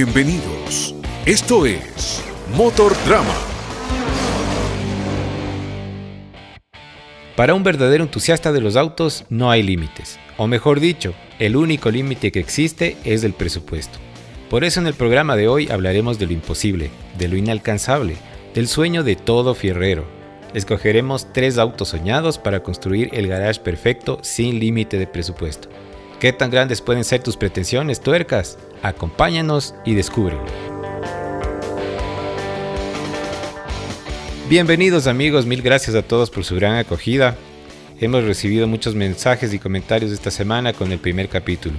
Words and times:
Bienvenidos. 0.00 0.94
Esto 1.26 1.66
es 1.66 2.22
Motor 2.56 2.94
Drama. 3.04 3.34
Para 7.34 7.52
un 7.54 7.64
verdadero 7.64 8.04
entusiasta 8.04 8.52
de 8.52 8.60
los 8.60 8.76
autos 8.76 9.24
no 9.28 9.50
hay 9.50 9.64
límites, 9.64 10.20
o 10.36 10.46
mejor 10.46 10.78
dicho, 10.78 11.14
el 11.40 11.56
único 11.56 11.90
límite 11.90 12.30
que 12.30 12.38
existe 12.38 12.96
es 13.02 13.24
el 13.24 13.32
presupuesto. 13.32 13.98
Por 14.48 14.62
eso 14.62 14.78
en 14.78 14.86
el 14.86 14.94
programa 14.94 15.34
de 15.34 15.48
hoy 15.48 15.68
hablaremos 15.68 16.16
de 16.20 16.26
lo 16.26 16.32
imposible, 16.32 16.92
de 17.18 17.26
lo 17.26 17.36
inalcanzable, 17.36 18.14
del 18.54 18.68
sueño 18.68 19.02
de 19.02 19.16
todo 19.16 19.56
fierrero. 19.56 20.04
Escogeremos 20.54 21.32
tres 21.32 21.58
autos 21.58 21.88
soñados 21.88 22.38
para 22.38 22.62
construir 22.62 23.10
el 23.14 23.26
garage 23.26 23.58
perfecto 23.58 24.20
sin 24.22 24.60
límite 24.60 24.96
de 24.96 25.08
presupuesto. 25.08 25.68
¿Qué 26.20 26.32
tan 26.32 26.50
grandes 26.50 26.82
pueden 26.82 27.02
ser 27.02 27.20
tus 27.20 27.36
pretensiones, 27.36 28.00
tuercas? 28.00 28.58
Acompáñanos 28.82 29.74
y 29.84 29.94
descúbrelo. 29.94 30.44
Bienvenidos 34.48 35.06
amigos, 35.06 35.44
mil 35.44 35.60
gracias 35.60 35.94
a 35.94 36.02
todos 36.02 36.30
por 36.30 36.44
su 36.44 36.54
gran 36.54 36.76
acogida. 36.76 37.36
Hemos 38.00 38.24
recibido 38.24 38.66
muchos 38.66 38.94
mensajes 38.94 39.52
y 39.52 39.58
comentarios 39.58 40.12
esta 40.12 40.30
semana 40.30 40.72
con 40.72 40.92
el 40.92 40.98
primer 40.98 41.28
capítulo. 41.28 41.76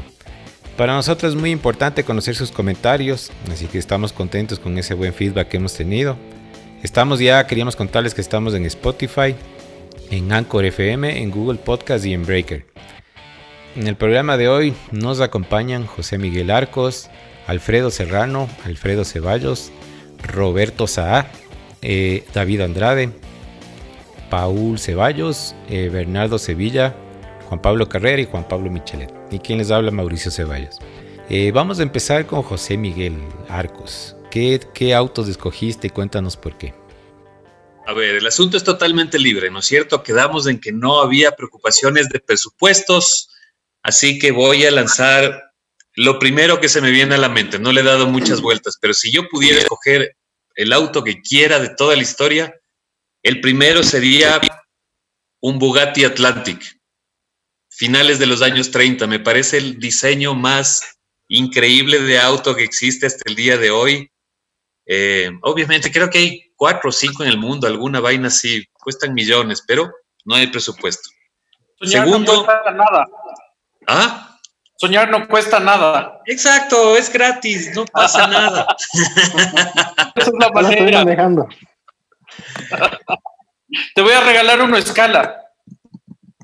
Para 0.77 0.93
nosotros 0.93 1.33
es 1.33 1.39
muy 1.39 1.51
importante 1.51 2.03
conocer 2.03 2.35
sus 2.35 2.51
comentarios, 2.51 3.31
así 3.51 3.65
que 3.67 3.79
estamos 3.79 4.13
contentos 4.13 4.59
con 4.59 4.77
ese 4.77 4.93
buen 4.93 5.13
feedback 5.13 5.49
que 5.49 5.57
hemos 5.57 5.73
tenido. 5.73 6.15
Estamos 6.83 7.19
ya, 7.19 7.45
queríamos 7.47 7.75
contarles 7.75 8.13
que 8.13 8.21
estamos 8.21 8.53
en 8.53 8.65
Spotify, 8.65 9.35
en 10.11 10.31
Anchor 10.31 10.65
FM, 10.65 11.21
en 11.21 11.31
Google 11.31 11.57
Podcast 11.57 12.05
y 12.05 12.13
en 12.13 12.25
Breaker. 12.25 12.68
En 13.75 13.87
el 13.87 13.95
programa 13.95 14.35
de 14.35 14.49
hoy 14.49 14.73
nos 14.91 15.21
acompañan 15.21 15.85
José 15.85 16.17
Miguel 16.17 16.49
Arcos, 16.49 17.09
Alfredo 17.45 17.91
Serrano, 17.91 18.49
Alfredo 18.65 19.05
Ceballos, 19.05 19.71
Roberto 20.23 20.87
Saá, 20.87 21.31
eh, 21.83 22.25
David 22.33 22.61
Andrade, 22.61 23.11
Paul 24.31 24.79
Ceballos, 24.79 25.55
eh, 25.69 25.89
Bernardo 25.89 26.39
Sevilla, 26.39 26.95
Juan 27.47 27.61
Pablo 27.61 27.87
Carrera 27.87 28.21
y 28.21 28.25
Juan 28.25 28.47
Pablo 28.47 28.71
Michelet. 28.71 29.13
Y 29.31 29.37
quien 29.37 29.59
les 29.59 29.69
habla, 29.69 29.91
Mauricio 29.91 30.31
Ceballos. 30.31 30.77
Eh, 31.29 31.51
vamos 31.51 31.79
a 31.79 31.83
empezar 31.83 32.25
con 32.25 32.41
José 32.41 32.75
Miguel 32.75 33.17
Arcos. 33.49 34.15
¿Qué, 34.31 34.59
¿Qué 34.73 34.95
autos 34.95 35.29
escogiste? 35.29 35.91
Cuéntanos 35.91 36.37
por 36.37 36.57
qué. 36.57 36.73
A 37.85 37.93
ver, 37.93 38.15
el 38.15 38.27
asunto 38.27 38.57
es 38.57 38.63
totalmente 38.63 39.19
libre, 39.19 39.51
¿no 39.51 39.59
es 39.59 39.65
cierto? 39.65 40.01
Quedamos 40.01 40.47
en 40.47 40.59
que 40.59 40.71
no 40.71 41.01
había 41.01 41.31
preocupaciones 41.31 42.09
de 42.09 42.19
presupuestos, 42.19 43.29
así 43.89 44.19
que 44.19 44.31
voy 44.31 44.65
a 44.65 44.71
lanzar 44.71 45.51
lo 45.95 46.19
primero 46.19 46.61
que 46.61 46.69
se 46.69 46.79
me 46.79 46.91
viene 46.91 47.15
a 47.15 47.17
la 47.17 47.29
mente. 47.29 47.59
No 47.59 47.73
le 47.73 47.81
he 47.81 47.83
dado 47.83 48.07
muchas 48.07 48.39
vueltas, 48.39 48.77
pero 48.79 48.93
si 48.93 49.11
yo 49.11 49.27
pudiera 49.27 49.59
escoger 49.59 50.15
el 50.55 50.71
auto 50.73 51.03
que 51.03 51.21
quiera 51.21 51.59
de 51.59 51.69
toda 51.69 51.95
la 51.95 52.01
historia, 52.01 52.53
el 53.23 53.41
primero 53.41 53.83
sería 53.83 54.39
un 55.41 55.59
Bugatti 55.59 56.05
Atlantic, 56.05 56.61
finales 57.69 58.19
de 58.19 58.27
los 58.27 58.41
años 58.41 58.71
30. 58.71 59.07
Me 59.07 59.19
parece 59.19 59.57
el 59.57 59.79
diseño 59.79 60.35
más 60.35 60.99
increíble 61.27 61.99
de 61.99 62.19
auto 62.19 62.55
que 62.55 62.63
existe 62.63 63.07
hasta 63.07 63.23
el 63.25 63.35
día 63.35 63.57
de 63.57 63.71
hoy. 63.71 64.09
Eh, 64.85 65.31
obviamente, 65.41 65.91
creo 65.91 66.09
que 66.09 66.19
hay 66.19 66.51
cuatro 66.55 66.89
o 66.89 66.93
cinco 66.93 67.23
en 67.23 67.29
el 67.29 67.37
mundo, 67.37 67.67
alguna 67.67 67.99
vaina 67.99 68.27
así, 68.27 68.65
cuestan 68.73 69.13
millones, 69.13 69.63
pero 69.67 69.91
no 70.25 70.35
hay 70.35 70.47
presupuesto. 70.47 71.09
Segundo, 71.81 72.33
no 72.33 72.45
cuesta 72.45 72.71
nada. 72.71 73.05
¿Ah? 73.89 74.37
Soñar 74.75 75.09
no 75.09 75.27
cuesta 75.27 75.59
nada. 75.59 76.21
Exacto, 76.25 76.95
es 76.95 77.11
gratis, 77.11 77.71
no 77.75 77.85
pasa 77.85 78.27
nada. 78.27 78.67
Esa 80.15 80.29
es 80.29 80.35
la 80.39 80.49
manera. 80.51 81.03
Te 83.95 84.01
voy 84.01 84.13
a 84.13 84.21
regalar 84.21 84.61
una 84.61 84.77
escala. 84.77 85.43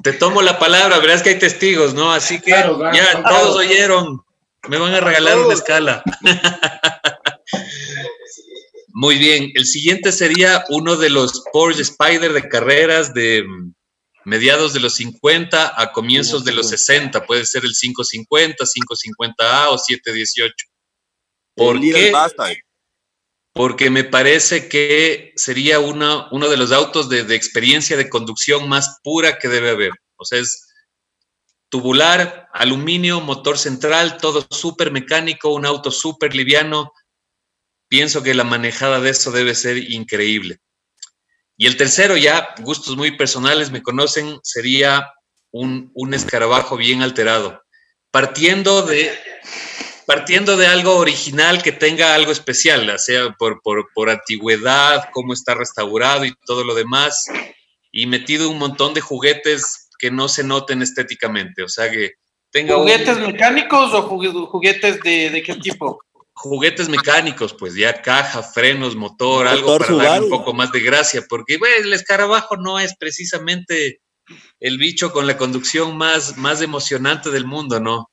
Te 0.02 0.14
tomo 0.14 0.42
la 0.42 0.58
palabra, 0.58 0.97
verás 1.00 1.22
que 1.22 1.30
hay 1.30 1.40
testigos, 1.40 1.94
¿no? 1.94 2.12
Así 2.12 2.42
que 2.42 2.52
ya 2.52 3.24
todos 3.24 3.58
oyeron. 3.58 4.25
Me 4.68 4.80
van 4.80 4.96
a 4.96 5.02
regalar 5.02 5.38
una 5.38 5.53
escala. 5.53 6.02
Muy 8.88 9.18
bien, 9.18 9.52
el 9.53 9.66
siguiente 9.66 10.12
sería 10.12 10.64
uno 10.69 10.96
de 10.96 11.12
los 11.12 11.44
Porsche 11.53 11.84
Spider 11.84 12.34
de 12.34 12.50
carreras 12.50 13.14
de 13.14 13.46
mediados 14.25 14.74
de 14.74 14.80
los 14.80 14.96
50 14.96 15.80
a 15.81 15.91
comienzos 15.91 16.44
de 16.44 16.52
los 16.52 16.69
60. 16.69 17.25
Puede 17.25 17.46
ser 17.46 17.63
el 17.63 17.74
550, 17.74 18.66
550A 18.66 19.68
o 19.69 19.78
718. 19.78 20.53
¿Por 21.56 21.80
qué? 21.80 22.12
Porque 23.53 23.90
me 23.90 24.03
parece 24.03 24.68
que 24.68 25.31
sería 25.38 25.80
uno, 25.80 26.28
uno 26.31 26.50
de 26.50 26.58
los 26.58 26.74
autos 26.74 27.08
de, 27.08 27.24
de, 27.24 27.36
experiencia 27.36 27.96
de 27.96 28.09
conducción 28.09 28.68
más 28.68 29.00
pura 29.02 29.40
que 29.40 29.47
debe 29.47 29.69
haber. 29.69 29.91
O 30.18 30.25
sea, 30.25 30.40
es 30.40 30.68
tubular, 31.69 32.50
aluminio, 32.53 33.22
motor 33.22 33.57
central, 33.57 34.18
todo 34.18 34.46
súper 34.50 34.92
mecánico, 34.92 35.53
un 35.53 35.66
auto 35.66 35.92
súper 35.92 36.36
liviano. 36.36 36.92
Pienso 37.88 38.24
que 38.24 38.34
la 38.34 38.44
manejada 38.44 39.00
de 39.00 39.12
eso 39.12 39.31
debe 39.31 39.56
ser 39.56 39.78
increíble. 39.78 40.59
Y 41.58 41.68
el 41.68 41.78
tercero, 41.78 42.18
ya 42.18 42.54
gustos 42.62 42.98
muy 42.98 43.12
personales, 43.12 43.72
me 43.72 43.82
conocen, 43.82 44.40
sería 44.44 45.12
un, 45.52 45.92
un 45.94 46.14
escarabajo 46.14 46.76
bien 46.76 47.02
alterado. 47.02 47.62
Partiendo 48.12 48.82
de, 48.82 49.12
partiendo 50.06 50.58
de 50.58 50.68
algo 50.68 50.98
original 50.98 51.64
que 51.64 51.72
tenga 51.72 52.14
algo 52.14 52.32
especial, 52.32 53.00
sea 53.00 53.32
por, 53.38 53.62
por, 53.62 53.88
por, 53.94 54.10
antigüedad, 54.10 55.10
cómo 55.12 55.34
está 55.34 55.56
restaurado 55.56 56.26
y 56.26 56.34
todo 56.46 56.64
lo 56.64 56.76
demás, 56.76 57.26
y 57.92 58.06
metido 58.08 58.50
un 58.50 58.58
montón 58.58 58.94
de 58.94 59.02
juguetes 59.02 59.90
que 59.98 60.12
no 60.12 60.28
se 60.28 60.44
noten 60.44 60.82
estéticamente, 60.82 61.64
o 61.64 61.70
sea 61.70 61.90
que 61.90 62.14
tenga... 62.52 62.76
¿Juguetes 62.76 63.18
mecánicos 63.20 63.94
o 63.94 64.04
juguetes 64.04 65.02
de, 65.02 65.30
de, 65.30 65.44
qué 65.44 65.56
tipo? 65.56 66.00
Juguetes 66.38 66.90
mecánicos, 66.90 67.53
pues 67.53 67.75
ya 67.75 68.01
caja, 68.01 68.44
frenos, 68.44 68.96
motor, 68.96 69.47
algo 69.47 69.78
para 69.78 69.96
darle 69.96 70.25
un 70.25 70.29
poco 70.29 70.53
más 70.53 70.72
de 70.72 70.81
gracia, 70.81 71.23
porque 71.28 71.57
bueno, 71.57 71.75
el 71.79 71.94
escarabajo 71.94 72.57
no 72.57 72.78
es 72.78 72.96
precisamente 72.97 74.01
el 74.59 74.78
bicho 74.78 75.12
con 75.12 75.28
la 75.28 75.38
conducción 75.38 75.97
más, 75.97 76.38
más 76.38 76.62
emocionante 76.62 77.31
del 77.31 77.45
mundo, 77.45 77.79
¿no? 77.79 78.12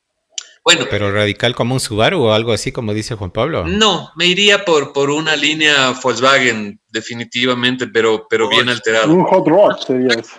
Bueno. 0.64 0.86
¿Pero 0.88 1.12
radical 1.12 1.54
como 1.56 1.74
un 1.74 1.80
Subaru 1.80 2.22
o 2.22 2.32
algo 2.32 2.52
así 2.52 2.70
como 2.70 2.94
dice 2.94 3.16
Juan 3.16 3.32
Pablo? 3.32 3.66
No, 3.66 4.12
me 4.14 4.26
iría 4.26 4.64
por, 4.64 4.92
por 4.92 5.10
una 5.10 5.34
línea 5.34 5.90
Volkswagen, 6.00 6.80
definitivamente, 6.88 7.88
pero, 7.88 8.26
pero 8.30 8.48
bien 8.48 8.68
alterado. 8.68 9.12
Un 9.12 9.24
hot 9.24 9.48
rod 9.48 9.76
sería 9.84 10.14
eso. 10.18 10.38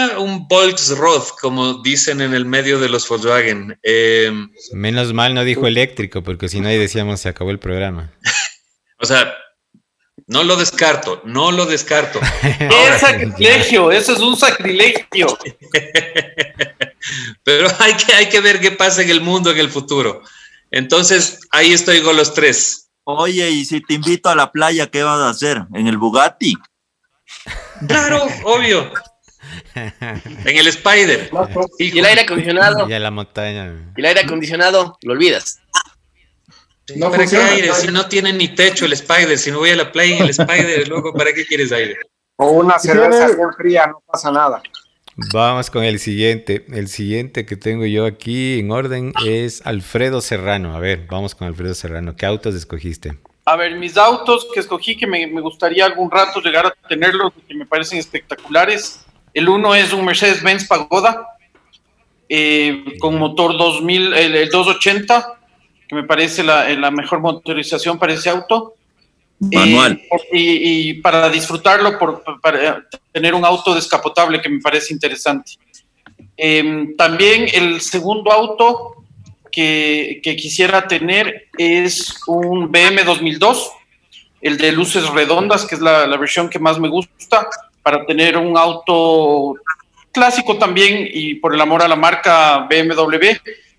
Ah, 0.00 0.20
un 0.20 0.46
Volksrod, 0.46 1.24
como 1.40 1.82
dicen 1.82 2.20
en 2.20 2.32
el 2.32 2.44
medio 2.44 2.78
de 2.78 2.88
los 2.88 3.08
Volkswagen. 3.08 3.76
Eh, 3.82 4.30
Menos 4.70 5.12
mal 5.12 5.34
no 5.34 5.42
dijo 5.42 5.66
eléctrico, 5.66 6.22
porque 6.22 6.48
si 6.48 6.60
no 6.60 6.68
ahí 6.68 6.78
decíamos 6.78 7.20
se 7.20 7.28
acabó 7.28 7.50
el 7.50 7.58
programa. 7.58 8.12
o 9.00 9.06
sea, 9.06 9.34
no 10.28 10.44
lo 10.44 10.54
descarto, 10.54 11.20
no 11.24 11.50
lo 11.50 11.66
descarto. 11.66 12.20
es 12.42 13.00
sacrilegio, 13.00 13.90
eso 13.90 14.12
es 14.12 14.20
un 14.20 14.36
sacrilegio. 14.36 15.36
Pero 17.42 17.66
hay 17.80 17.94
que, 17.94 18.12
hay 18.14 18.28
que 18.28 18.40
ver 18.40 18.60
qué 18.60 18.70
pasa 18.70 19.02
en 19.02 19.10
el 19.10 19.20
mundo 19.20 19.50
en 19.50 19.58
el 19.58 19.68
futuro. 19.68 20.22
Entonces, 20.70 21.40
ahí 21.50 21.72
estoy 21.72 22.02
con 22.02 22.16
los 22.16 22.34
tres. 22.34 22.88
Oye, 23.02 23.50
y 23.50 23.64
si 23.64 23.80
te 23.80 23.94
invito 23.94 24.28
a 24.28 24.36
la 24.36 24.52
playa, 24.52 24.86
¿qué 24.86 25.02
vas 25.02 25.18
a 25.18 25.30
hacer? 25.30 25.64
¿En 25.74 25.88
el 25.88 25.98
Bugatti? 25.98 26.54
Claro, 27.88 28.28
obvio. 28.44 28.92
En 29.74 30.56
el 30.56 30.66
Spider. 30.68 31.30
Y 31.78 31.98
el 31.98 32.04
aire 32.04 32.22
acondicionado. 32.22 32.88
Y 32.88 32.92
a 32.92 32.98
la 32.98 33.10
montaña. 33.10 33.92
Y 33.96 34.00
el 34.00 34.06
aire 34.06 34.20
acondicionado, 34.20 34.98
lo 35.02 35.12
olvidas. 35.12 35.60
No 36.96 37.10
¿Para 37.10 37.26
qué 37.26 37.36
aire? 37.36 37.72
Si 37.74 37.88
no 37.88 38.08
tiene 38.08 38.32
ni 38.32 38.48
techo 38.48 38.86
el 38.86 38.92
Spider, 38.94 39.36
si 39.38 39.50
no 39.50 39.58
voy 39.58 39.70
a 39.70 39.76
la 39.76 39.92
playa 39.92 40.16
en 40.16 40.22
el 40.24 40.30
Spider, 40.30 40.88
luego, 40.88 41.12
¿para 41.12 41.32
qué 41.32 41.44
quieres 41.44 41.70
aire? 41.72 41.96
O 42.36 42.50
una 42.52 42.78
cerveza 42.78 43.26
bien 43.26 43.52
fría, 43.56 43.86
no 43.88 44.02
pasa 44.06 44.30
nada. 44.30 44.62
Vamos 45.32 45.68
con 45.68 45.82
el 45.82 45.98
siguiente. 45.98 46.64
El 46.68 46.86
siguiente 46.88 47.44
que 47.44 47.56
tengo 47.56 47.84
yo 47.84 48.06
aquí 48.06 48.60
en 48.60 48.70
orden 48.70 49.12
es 49.26 49.66
Alfredo 49.66 50.20
Serrano. 50.20 50.76
A 50.76 50.78
ver, 50.78 51.06
vamos 51.10 51.34
con 51.34 51.48
Alfredo 51.48 51.74
Serrano. 51.74 52.14
¿Qué 52.14 52.24
autos 52.24 52.54
escogiste? 52.54 53.18
A 53.44 53.56
ver, 53.56 53.74
mis 53.76 53.96
autos 53.96 54.46
que 54.54 54.60
escogí, 54.60 54.96
que 54.96 55.06
me, 55.06 55.26
me 55.26 55.40
gustaría 55.40 55.86
algún 55.86 56.10
rato 56.10 56.40
llegar 56.40 56.66
a 56.66 56.88
tenerlos, 56.88 57.32
que 57.48 57.54
me 57.54 57.66
parecen 57.66 57.98
espectaculares. 57.98 59.04
El 59.38 59.48
uno 59.48 59.72
es 59.72 59.92
un 59.92 60.04
Mercedes-Benz 60.04 60.66
Pagoda 60.66 61.28
eh, 62.28 62.82
con 62.98 63.16
motor 63.16 63.56
2000, 63.56 64.12
el, 64.14 64.34
el, 64.34 64.48
280, 64.48 65.38
que 65.86 65.94
me 65.94 66.02
parece 66.02 66.42
la, 66.42 66.68
la, 66.70 66.90
mejor 66.90 67.20
motorización 67.20 68.00
para 68.00 68.14
ese 68.14 68.30
auto. 68.30 68.74
Manual. 69.38 69.92
Eh, 69.92 70.08
y, 70.32 70.90
y, 70.90 70.94
para 70.94 71.28
disfrutarlo, 71.28 71.96
por, 72.00 72.24
para 72.40 72.84
tener 73.12 73.32
un 73.32 73.44
auto 73.44 73.76
descapotable 73.76 74.42
que 74.42 74.48
me 74.48 74.60
parece 74.60 74.92
interesante. 74.92 75.52
Eh, 76.36 76.88
también 76.98 77.46
el 77.54 77.80
segundo 77.80 78.32
auto 78.32 79.04
que, 79.52 80.20
que 80.20 80.34
quisiera 80.34 80.88
tener 80.88 81.46
es 81.56 82.22
un 82.26 82.72
BM 82.72 83.04
2002, 83.04 83.70
el 84.40 84.58
de 84.58 84.72
luces 84.72 85.08
redondas, 85.10 85.64
que 85.64 85.76
es 85.76 85.80
la, 85.80 86.08
la 86.08 86.16
versión 86.16 86.50
que 86.50 86.58
más 86.58 86.80
me 86.80 86.88
gusta, 86.88 87.46
para 87.88 88.04
tener 88.04 88.36
un 88.36 88.54
auto 88.58 89.54
clásico 90.12 90.58
también 90.58 91.08
y 91.10 91.36
por 91.36 91.54
el 91.54 91.60
amor 91.62 91.80
a 91.80 91.88
la 91.88 91.96
marca 91.96 92.66
BMW, 92.68 93.28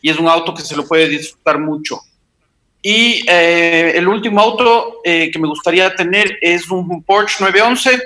y 0.01 0.09
es 0.09 0.17
un 0.17 0.27
auto 0.27 0.51
que 0.51 0.63
se 0.63 0.75
lo 0.75 0.88
puede 0.88 1.07
disfrutar 1.07 1.59
mucho. 1.59 2.00
Y 2.81 3.23
eh, 3.29 3.91
el 3.94 4.07
último 4.07 4.41
auto 4.41 5.01
eh, 5.03 5.29
que 5.31 5.38
me 5.38 5.47
gustaría 5.47 5.95
tener 5.95 6.39
es 6.41 6.71
un 6.71 7.03
Porsche 7.03 7.35
911, 7.39 8.01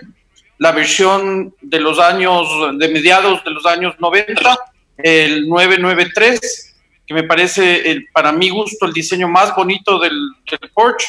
la 0.58 0.74
versión 0.74 1.56
de 1.62 1.80
los 1.80 1.98
años, 2.00 2.50
de 2.78 2.90
mediados 2.90 3.42
de 3.46 3.52
los 3.52 3.66
años 3.66 3.96
90, 3.98 4.58
el 4.98 5.48
993, 5.48 6.76
que 7.08 7.14
me 7.14 7.24
parece, 7.24 7.90
el, 7.90 8.08
para 8.12 8.34
mi 8.34 8.50
gusto, 8.50 8.88
el 8.88 8.92
diseño 8.92 9.30
más 9.30 9.56
bonito 9.56 10.00
del, 10.00 10.20
del 10.52 10.70
Porsche. 10.74 11.08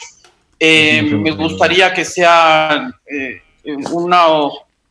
Eh, 0.60 1.02
me 1.02 1.32
gustaría 1.32 1.92
que 1.92 2.04
sea 2.04 2.92
eh, 3.10 3.40
una 3.64 4.26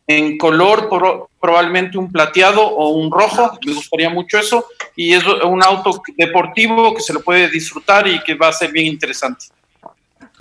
en 0.07 0.37
color, 0.37 0.89
pro- 0.89 1.29
probablemente 1.39 1.97
un 1.97 2.11
plateado 2.11 2.61
o 2.65 2.89
un 2.89 3.11
rojo, 3.11 3.57
me 3.65 3.73
gustaría 3.73 4.09
mucho 4.09 4.37
eso, 4.37 4.65
y 4.95 5.13
es 5.13 5.23
un 5.25 5.63
auto 5.63 6.01
deportivo 6.17 6.93
que 6.93 7.01
se 7.01 7.13
lo 7.13 7.21
puede 7.21 7.49
disfrutar 7.49 8.07
y 8.07 8.19
que 8.23 8.35
va 8.35 8.49
a 8.49 8.53
ser 8.53 8.71
bien 8.71 8.87
interesante. 8.87 9.45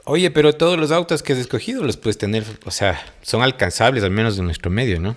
Oye, 0.04 0.30
pero 0.32 0.52
todos 0.52 0.76
los 0.78 0.90
autos 0.90 1.22
que 1.22 1.32
has 1.32 1.38
escogido 1.38 1.84
los 1.84 1.96
puedes 1.96 2.18
tener, 2.18 2.44
o 2.64 2.70
sea, 2.72 3.00
son 3.22 3.40
alcanzables 3.42 4.02
al 4.02 4.10
menos 4.10 4.36
de 4.36 4.42
nuestro 4.42 4.68
medio, 4.70 4.98
¿no? 5.00 5.14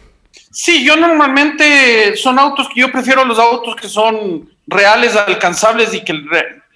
Sí, 0.52 0.86
yo 0.86 0.96
normalmente 0.96 2.16
son 2.16 2.38
autos 2.40 2.68
que 2.74 2.82
yo 2.82 2.92
prefiero 2.92 3.26
los 3.26 3.40
autos 3.40 3.76
que 3.76 3.90
son 3.90 4.50
reales, 4.68 5.16
alcanzables 5.16 5.94
y 5.94 6.04
que, 6.04 6.14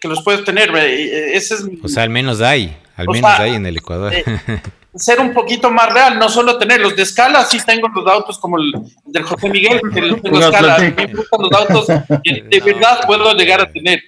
que 0.01 0.07
los 0.07 0.23
puedes 0.23 0.43
tener. 0.43 0.71
eh, 0.75 1.35
Ese 1.35 1.55
es 1.55 1.65
O 1.83 1.87
sea, 1.87 2.03
al 2.03 2.09
menos 2.09 2.41
hay, 2.41 2.75
al 2.95 3.07
menos 3.09 3.31
sea, 3.35 3.43
hay 3.45 3.53
en 3.55 3.65
el 3.65 3.77
Ecuador. 3.77 4.13
eh, 4.13 4.23
ser 4.95 5.19
un 5.19 5.33
poquito 5.33 5.69
más 5.71 5.91
real, 5.93 6.17
no 6.17 6.29
solo 6.29 6.57
tenerlos 6.57 6.95
de 6.95 7.03
escala, 7.03 7.43
sí 7.45 7.59
tengo 7.65 7.87
los 7.89 8.05
autos 8.11 8.37
como 8.39 8.57
el 8.57 8.71
del 9.05 9.23
José 9.23 9.49
Miguel, 9.49 9.79
que 9.93 10.01
los 10.01 10.21
tengo 10.21 10.37
a 10.37 10.45
escala. 10.45 10.77
Me 10.79 11.05
gustan 11.13 11.41
los 11.41 11.51
autos 11.51 11.85
que 12.23 12.41
de 12.49 12.59
verdad 12.59 13.01
puedo 13.05 13.33
llegar 13.33 13.61
a 13.61 13.71
tener. 13.71 14.01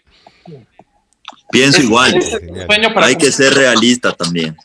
Pienso 1.51 1.79
Es- 1.79 1.83
igual. 1.83 2.15
ese 2.15 2.35
es 2.37 2.41
mi 2.51 2.59
sueño 2.65 2.93
para 2.93 3.07
Hay 3.07 3.15
que 3.15 3.31
ser 3.31 3.53
realista 3.53 4.11
también. 4.13 4.55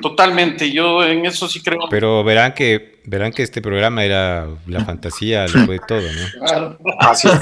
Totalmente, 0.00 0.70
yo 0.72 1.04
en 1.04 1.26
eso 1.26 1.46
sí 1.48 1.60
creo. 1.62 1.80
Pero 1.90 2.24
verán 2.24 2.54
que 2.54 3.00
verán 3.04 3.32
que 3.32 3.42
este 3.42 3.60
programa 3.60 4.04
era 4.04 4.46
la 4.66 4.84
fantasía, 4.84 5.46
lo 5.48 5.66
fue 5.66 5.78
todo, 5.86 6.00
¿no? 6.00 6.46
Claro. 6.46 6.78
Así 6.98 7.28
es. 7.28 7.34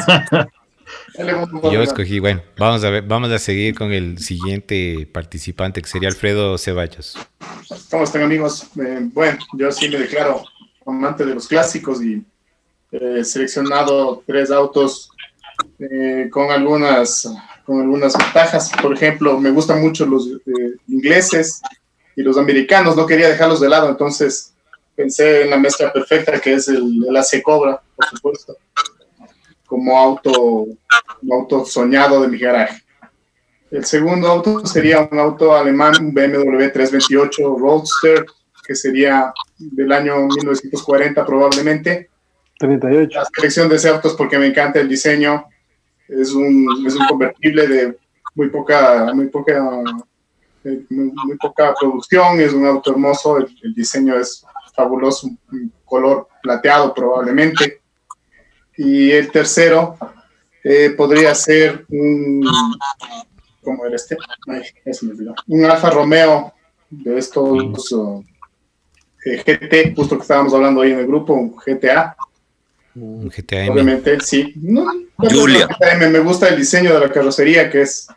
Yo 1.72 1.82
escogí, 1.82 2.18
bueno, 2.18 2.42
vamos 2.58 2.84
a 2.84 2.90
ver, 2.90 3.02
vamos 3.02 3.30
a 3.30 3.38
seguir 3.38 3.74
con 3.74 3.92
el 3.92 4.18
siguiente 4.18 5.08
participante 5.12 5.82
que 5.82 5.88
sería 5.88 6.08
Alfredo 6.08 6.56
Ceballos. 6.58 7.16
¿Cómo 7.90 8.04
están 8.04 8.22
amigos? 8.22 8.66
Eh, 8.80 9.00
bueno, 9.12 9.38
yo 9.54 9.70
sí 9.72 9.88
me 9.88 9.98
declaro 9.98 10.44
amante 10.86 11.24
de 11.24 11.34
los 11.34 11.48
clásicos 11.48 12.02
y 12.02 12.22
eh, 12.92 13.16
he 13.20 13.24
seleccionado 13.24 14.22
tres 14.26 14.50
autos 14.50 15.10
eh, 15.78 16.28
con 16.30 16.50
algunas 16.50 17.28
con 17.64 17.80
algunas 17.80 18.16
ventajas. 18.16 18.70
Por 18.82 18.92
ejemplo, 18.94 19.38
me 19.38 19.50
gustan 19.50 19.80
mucho 19.80 20.06
los 20.06 20.26
eh, 20.26 20.76
ingleses 20.88 21.60
y 22.16 22.22
los 22.22 22.36
americanos, 22.36 22.96
no 22.96 23.06
quería 23.06 23.28
dejarlos 23.28 23.60
de 23.60 23.68
lado, 23.68 23.88
entonces 23.88 24.52
pensé 24.96 25.42
en 25.42 25.50
la 25.50 25.56
mezcla 25.56 25.92
perfecta 25.92 26.40
que 26.40 26.54
es 26.54 26.68
el, 26.68 27.04
el 27.08 27.16
AC 27.16 27.42
Cobra, 27.42 27.80
por 27.94 28.06
supuesto, 28.06 28.56
como 29.70 29.96
auto, 29.96 30.32
un 30.32 31.32
auto 31.32 31.64
soñado 31.64 32.20
de 32.22 32.26
mi 32.26 32.38
garaje. 32.38 32.82
El 33.70 33.84
segundo 33.84 34.26
auto 34.26 34.66
sería 34.66 35.08
un 35.10 35.16
auto 35.16 35.54
alemán, 35.54 35.92
un 36.00 36.12
BMW 36.12 36.72
328 36.72 37.56
Roadster, 37.56 38.26
que 38.66 38.74
sería 38.74 39.32
del 39.56 39.92
año 39.92 40.26
1940 40.26 41.24
probablemente. 41.24 42.10
38. 42.58 43.16
La 43.16 43.24
selección 43.32 43.68
de 43.68 43.76
ese 43.76 43.88
auto 43.90 44.08
es 44.08 44.14
porque 44.14 44.40
me 44.40 44.48
encanta 44.48 44.80
el 44.80 44.88
diseño. 44.88 45.44
Es 46.08 46.32
un, 46.32 46.66
es 46.84 46.96
un 46.96 47.06
convertible 47.06 47.68
de 47.68 47.96
muy 48.34 48.48
poca, 48.48 49.12
muy 49.14 49.28
poca, 49.28 49.84
eh, 50.64 50.84
muy, 50.90 51.12
muy 51.12 51.36
poca 51.40 51.72
producción. 51.78 52.40
Es 52.40 52.52
un 52.52 52.66
auto 52.66 52.90
hermoso. 52.90 53.38
El, 53.38 53.46
el 53.62 53.72
diseño 53.72 54.16
es 54.16 54.44
fabuloso, 54.74 55.28
un, 55.28 55.38
un 55.52 55.72
color 55.84 56.26
plateado 56.42 56.92
probablemente. 56.92 57.79
Y 58.82 59.12
el 59.12 59.30
tercero 59.30 59.98
eh, 60.64 60.94
podría 60.96 61.34
ser 61.34 61.84
un, 61.90 62.42
¿cómo 63.62 63.84
era 63.84 63.94
este? 63.94 64.16
Ay, 64.48 64.62
me 65.02 65.10
olvidó. 65.10 65.34
Un 65.48 65.66
Alfa 65.66 65.90
Romeo 65.90 66.54
de 66.88 67.18
estos 67.18 67.92
uh, 67.92 68.24
eh, 69.26 69.42
GT, 69.44 69.94
justo 69.94 70.16
que 70.16 70.22
estábamos 70.22 70.54
hablando 70.54 70.80
ahí 70.80 70.92
en 70.92 71.00
el 71.00 71.06
grupo, 71.06 71.34
un 71.34 71.54
GTA. 71.54 72.16
Un 72.94 73.28
GTA 73.28 73.64
M. 73.64 73.72
Obviamente, 73.72 74.18
sí. 74.20 74.54
No, 74.56 74.86
no, 74.86 75.28
Julia. 75.28 75.68
me 75.98 76.20
gusta 76.20 76.48
el 76.48 76.56
diseño 76.56 76.94
de 76.94 77.00
la 77.00 77.12
carrocería, 77.12 77.68
que 77.68 77.82
es, 77.82 78.08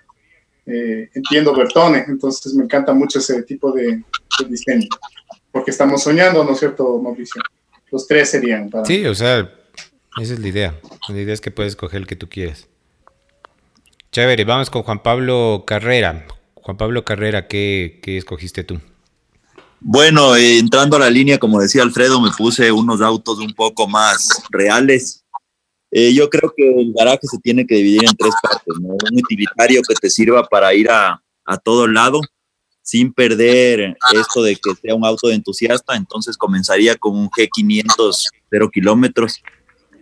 eh, 0.66 1.10
entiendo, 1.14 1.54
Bertone. 1.54 2.06
Entonces 2.08 2.54
me 2.54 2.64
encanta 2.64 2.94
mucho 2.94 3.20
ese 3.20 3.44
tipo 3.44 3.74
de, 3.74 4.02
de 4.40 4.46
diseño. 4.48 4.88
Porque 5.52 5.72
estamos 5.72 6.02
soñando, 6.02 6.42
¿no 6.42 6.54
es 6.54 6.60
cierto, 6.60 7.02
Mauricio? 7.02 7.42
Los 7.92 8.08
tres 8.08 8.30
serían 8.30 8.70
para... 8.70 8.86
Sí, 8.86 9.06
o 9.06 9.14
sea, 9.14 9.60
esa 10.22 10.34
es 10.34 10.40
la 10.40 10.48
idea. 10.48 10.80
La 11.10 11.20
idea 11.20 11.34
es 11.34 11.42
que 11.42 11.52
puedes 11.52 11.72
escoger 11.72 12.02
el 12.02 12.08
que 12.08 12.16
tú 12.16 12.30
quieras. 12.30 12.68
Chévere, 14.12 14.46
vamos 14.46 14.70
con 14.70 14.84
Juan 14.84 15.02
Pablo 15.02 15.64
Carrera. 15.66 16.26
Juan 16.54 16.78
Pablo 16.78 17.04
Carrera, 17.04 17.48
¿qué, 17.48 18.00
qué 18.04 18.18
escogiste 18.18 18.64
tú? 18.64 18.80
Bueno, 19.80 20.36
eh, 20.36 20.60
entrando 20.60 20.96
a 20.96 21.00
la 21.00 21.10
línea, 21.10 21.38
como 21.38 21.60
decía 21.60 21.84
Alfredo, 21.84 22.22
me 22.22 22.32
puse 22.32 22.72
unos 22.72 23.02
autos 23.02 23.40
un 23.40 23.54
poco 23.54 23.88
más 23.88 24.30
reales. 24.50 25.26
Eh, 25.92 26.14
yo 26.14 26.30
creo 26.30 26.54
que 26.56 26.66
el 26.68 26.94
garaje 26.94 27.28
se 27.28 27.38
tiene 27.40 27.68
que 27.68 27.76
dividir 27.76 28.06
en 28.06 28.16
tres 28.16 28.34
partes, 28.42 28.76
¿no? 28.80 28.90
Un 28.90 29.18
utilitario 29.18 29.82
que 29.88 29.94
te 29.96 30.10
sirva 30.10 30.44
para 30.46 30.74
ir 30.74 30.90
a, 30.90 31.22
a 31.44 31.58
todo 31.58 31.88
lado, 31.88 32.22
sin 32.82 33.14
perder 33.14 33.98
esto 34.14 34.42
de 34.42 34.56
que 34.56 34.74
sea 34.82 34.96
un 34.96 35.06
auto 35.06 35.28
de 35.28 35.36
entusiasta. 35.36 35.96
Entonces 35.96 36.38
comenzaría 36.38 36.96
con 36.96 37.18
un 37.18 37.30
G500 37.30 38.30
0 38.52 38.70
kilómetros. 38.72 39.42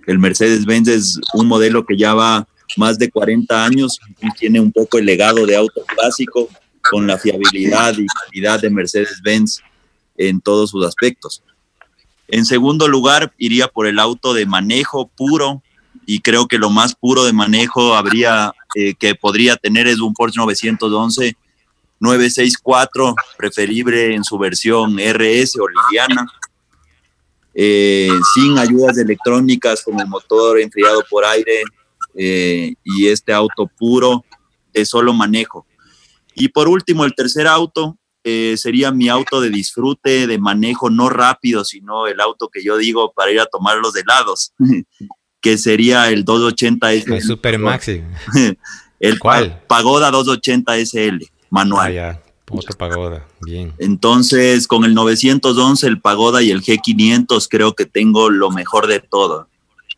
El 0.07 0.19
Mercedes-Benz 0.19 0.87
es 0.87 1.19
un 1.33 1.47
modelo 1.47 1.85
que 1.85 1.97
ya 1.97 2.13
va 2.13 2.47
más 2.77 2.97
de 2.97 3.09
40 3.09 3.65
años 3.65 3.99
y 4.21 4.29
tiene 4.31 4.59
un 4.59 4.71
poco 4.71 4.97
el 4.97 5.05
legado 5.05 5.45
de 5.45 5.55
auto 5.55 5.83
clásico 5.85 6.49
con 6.89 7.05
la 7.05 7.17
fiabilidad 7.17 7.95
y 7.97 8.05
calidad 8.07 8.61
de 8.61 8.69
Mercedes-Benz 8.69 9.59
en 10.17 10.41
todos 10.41 10.71
sus 10.71 10.85
aspectos. 10.85 11.43
En 12.27 12.45
segundo 12.45 12.87
lugar, 12.87 13.33
iría 13.37 13.67
por 13.67 13.87
el 13.87 13.99
auto 13.99 14.33
de 14.33 14.45
manejo 14.45 15.07
puro 15.07 15.61
y 16.05 16.19
creo 16.19 16.47
que 16.47 16.57
lo 16.57 16.69
más 16.69 16.95
puro 16.95 17.25
de 17.25 17.33
manejo 17.33 17.95
habría 17.95 18.53
eh, 18.75 18.93
que 18.95 19.15
podría 19.15 19.57
tener 19.57 19.87
es 19.87 19.99
un 19.99 20.13
Porsche 20.13 20.39
911 20.39 21.35
964, 22.01 23.15
preferible 23.37 24.15
en 24.15 24.23
su 24.23 24.39
versión 24.39 24.97
RS 24.97 25.55
o 25.59 25.67
eh, 27.53 28.09
sin 28.33 28.57
ayudas 28.57 28.97
electrónicas 28.97 29.81
como 29.83 30.01
el 30.01 30.07
motor 30.07 30.59
enfriado 30.59 31.03
por 31.09 31.25
aire 31.25 31.61
eh, 32.15 32.73
y 32.83 33.07
este 33.07 33.33
auto 33.33 33.67
puro 33.77 34.23
de 34.73 34.85
solo 34.85 35.13
manejo. 35.13 35.65
Y 36.35 36.47
por 36.49 36.67
último, 36.69 37.03
el 37.05 37.13
tercer 37.13 37.47
auto 37.47 37.97
eh, 38.23 38.55
sería 38.57 38.91
mi 38.91 39.09
auto 39.09 39.41
de 39.41 39.49
disfrute, 39.49 40.27
de 40.27 40.37
manejo 40.37 40.89
no 40.89 41.09
rápido, 41.09 41.65
sino 41.65 42.07
el 42.07 42.19
auto 42.21 42.47
que 42.49 42.63
yo 42.63 42.77
digo 42.77 43.11
para 43.13 43.31
ir 43.31 43.39
a 43.39 43.45
tomar 43.47 43.77
los 43.77 43.95
helados, 43.95 44.53
que 45.41 45.57
sería 45.57 46.09
el 46.09 46.23
280 46.23 46.93
SL. 46.93 47.13
El 47.15 47.21
Super 47.21 47.59
Maxi. 47.59 48.01
El 48.99 49.17
¿Cuál? 49.17 49.61
Pa- 49.67 49.77
Pagoda 49.77 50.11
280 50.11 50.77
SL, 50.85 51.23
Ah, 51.25 51.47
manual. 51.49 52.21
Otro 52.59 52.77
pagoda. 52.77 53.25
Bien. 53.41 53.73
Entonces, 53.79 54.67
con 54.67 54.83
el 54.85 54.93
911, 54.93 55.85
el 55.87 55.99
Pagoda 56.01 56.41
y 56.41 56.51
el 56.51 56.61
G500, 56.61 57.47
creo 57.49 57.73
que 57.75 57.85
tengo 57.85 58.29
lo 58.29 58.49
mejor 58.51 58.87
de 58.87 58.99
todo. 58.99 59.47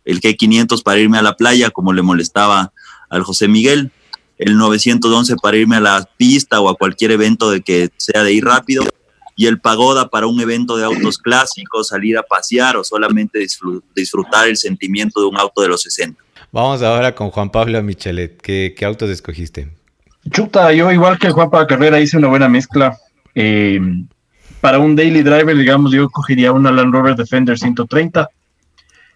El 0.06 0.20
G500 0.22 0.84
para 0.84 1.00
irme 1.00 1.18
a 1.18 1.22
la 1.22 1.36
playa, 1.36 1.70
como 1.70 1.94
le 1.94 2.02
molestaba 2.02 2.74
al 3.10 3.24
José 3.24 3.48
Miguel. 3.48 3.92
El 4.38 4.58
911 4.58 5.36
para 5.42 5.58
irme 5.58 5.78
a 5.78 5.80
la 5.80 6.10
pista 6.18 6.60
o 6.60 6.70
a 6.70 6.76
cualquier 6.76 7.12
evento 7.12 7.50
de 7.52 7.62
que 7.62 7.90
sea 7.98 8.24
de 8.24 8.34
ir 8.34 8.44
rápido. 8.44 8.84
Y 9.36 9.48
el 9.48 9.60
Pagoda 9.60 10.10
para 10.10 10.28
un 10.28 10.40
evento 10.42 10.76
de 10.78 10.84
autos 10.86 11.18
clásicos, 11.18 11.88
salir 11.88 12.18
a 12.18 12.24
pasear 12.24 12.78
o 12.78 12.84
solamente 12.84 13.40
disfru- 13.40 13.82
disfrutar 13.96 14.48
el 14.48 14.58
sentimiento 14.58 15.22
de 15.22 15.28
un 15.28 15.38
auto 15.38 15.62
de 15.62 15.70
los 15.70 15.82
60. 15.84 16.22
Vamos 16.52 16.84
ahora 16.84 17.16
con 17.16 17.32
Juan 17.32 17.50
Pablo 17.50 17.82
Michelet. 17.82 18.40
¿Qué, 18.42 18.76
qué 18.78 18.86
autos 18.86 19.10
escogiste? 19.10 19.70
Chuta, 20.32 20.72
yo 20.74 20.92
igual 20.92 21.18
que 21.20 21.30
Juan 21.32 21.50
para 21.50 21.68
Carrera 21.68 22.00
hice 22.00 22.18
una 22.18 22.28
buena 22.28 22.48
mezcla. 22.50 22.98
Eh, 23.36 23.80
para 24.62 24.80
un 24.80 24.96
daily 24.96 25.22
driver, 25.24 25.56
digamos, 25.56 25.92
yo 25.92 26.10
cogería 26.10 26.52
una 26.52 26.72
Land 26.72 26.94
Rover 26.94 27.16
Defender 27.16 27.58
130. 27.58 28.30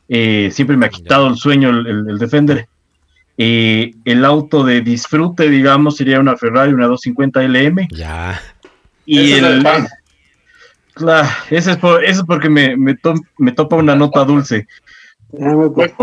Eh, 0.10 0.50
siempre 0.52 0.76
me 0.78 0.86
ha 0.86 0.90
quitado 0.90 1.28
el 1.28 1.38
sueño 1.38 1.70
el, 1.70 1.88
el- 1.88 2.10
el 2.10 2.18
Defender. 2.18 2.68
Y 3.38 3.96
el 4.04 4.26
auto 4.26 4.64
de 4.64 4.82
disfrute, 4.82 5.50
digamos, 5.50 5.96
sería 5.98 6.20
una 6.20 6.36
Ferrari, 6.36 6.74
una 6.74 6.88
250 6.88 7.42
LM. 7.44 7.88
Ya. 7.92 8.42
Y 9.06 9.20
Ese 9.20 9.38
es 9.38 9.44
el. 9.44 9.64
Claro, 10.94 11.28
ese 11.52 11.72
es, 11.72 11.78
por, 11.78 12.04
eso 12.04 12.22
es 12.22 12.26
porque 12.28 12.50
me, 12.50 12.76
me, 12.76 12.96
to- 12.96 13.14
me 13.38 13.52
topa 13.52 13.76
una 13.76 13.96
nota 13.96 14.26
dulce. 14.26 14.68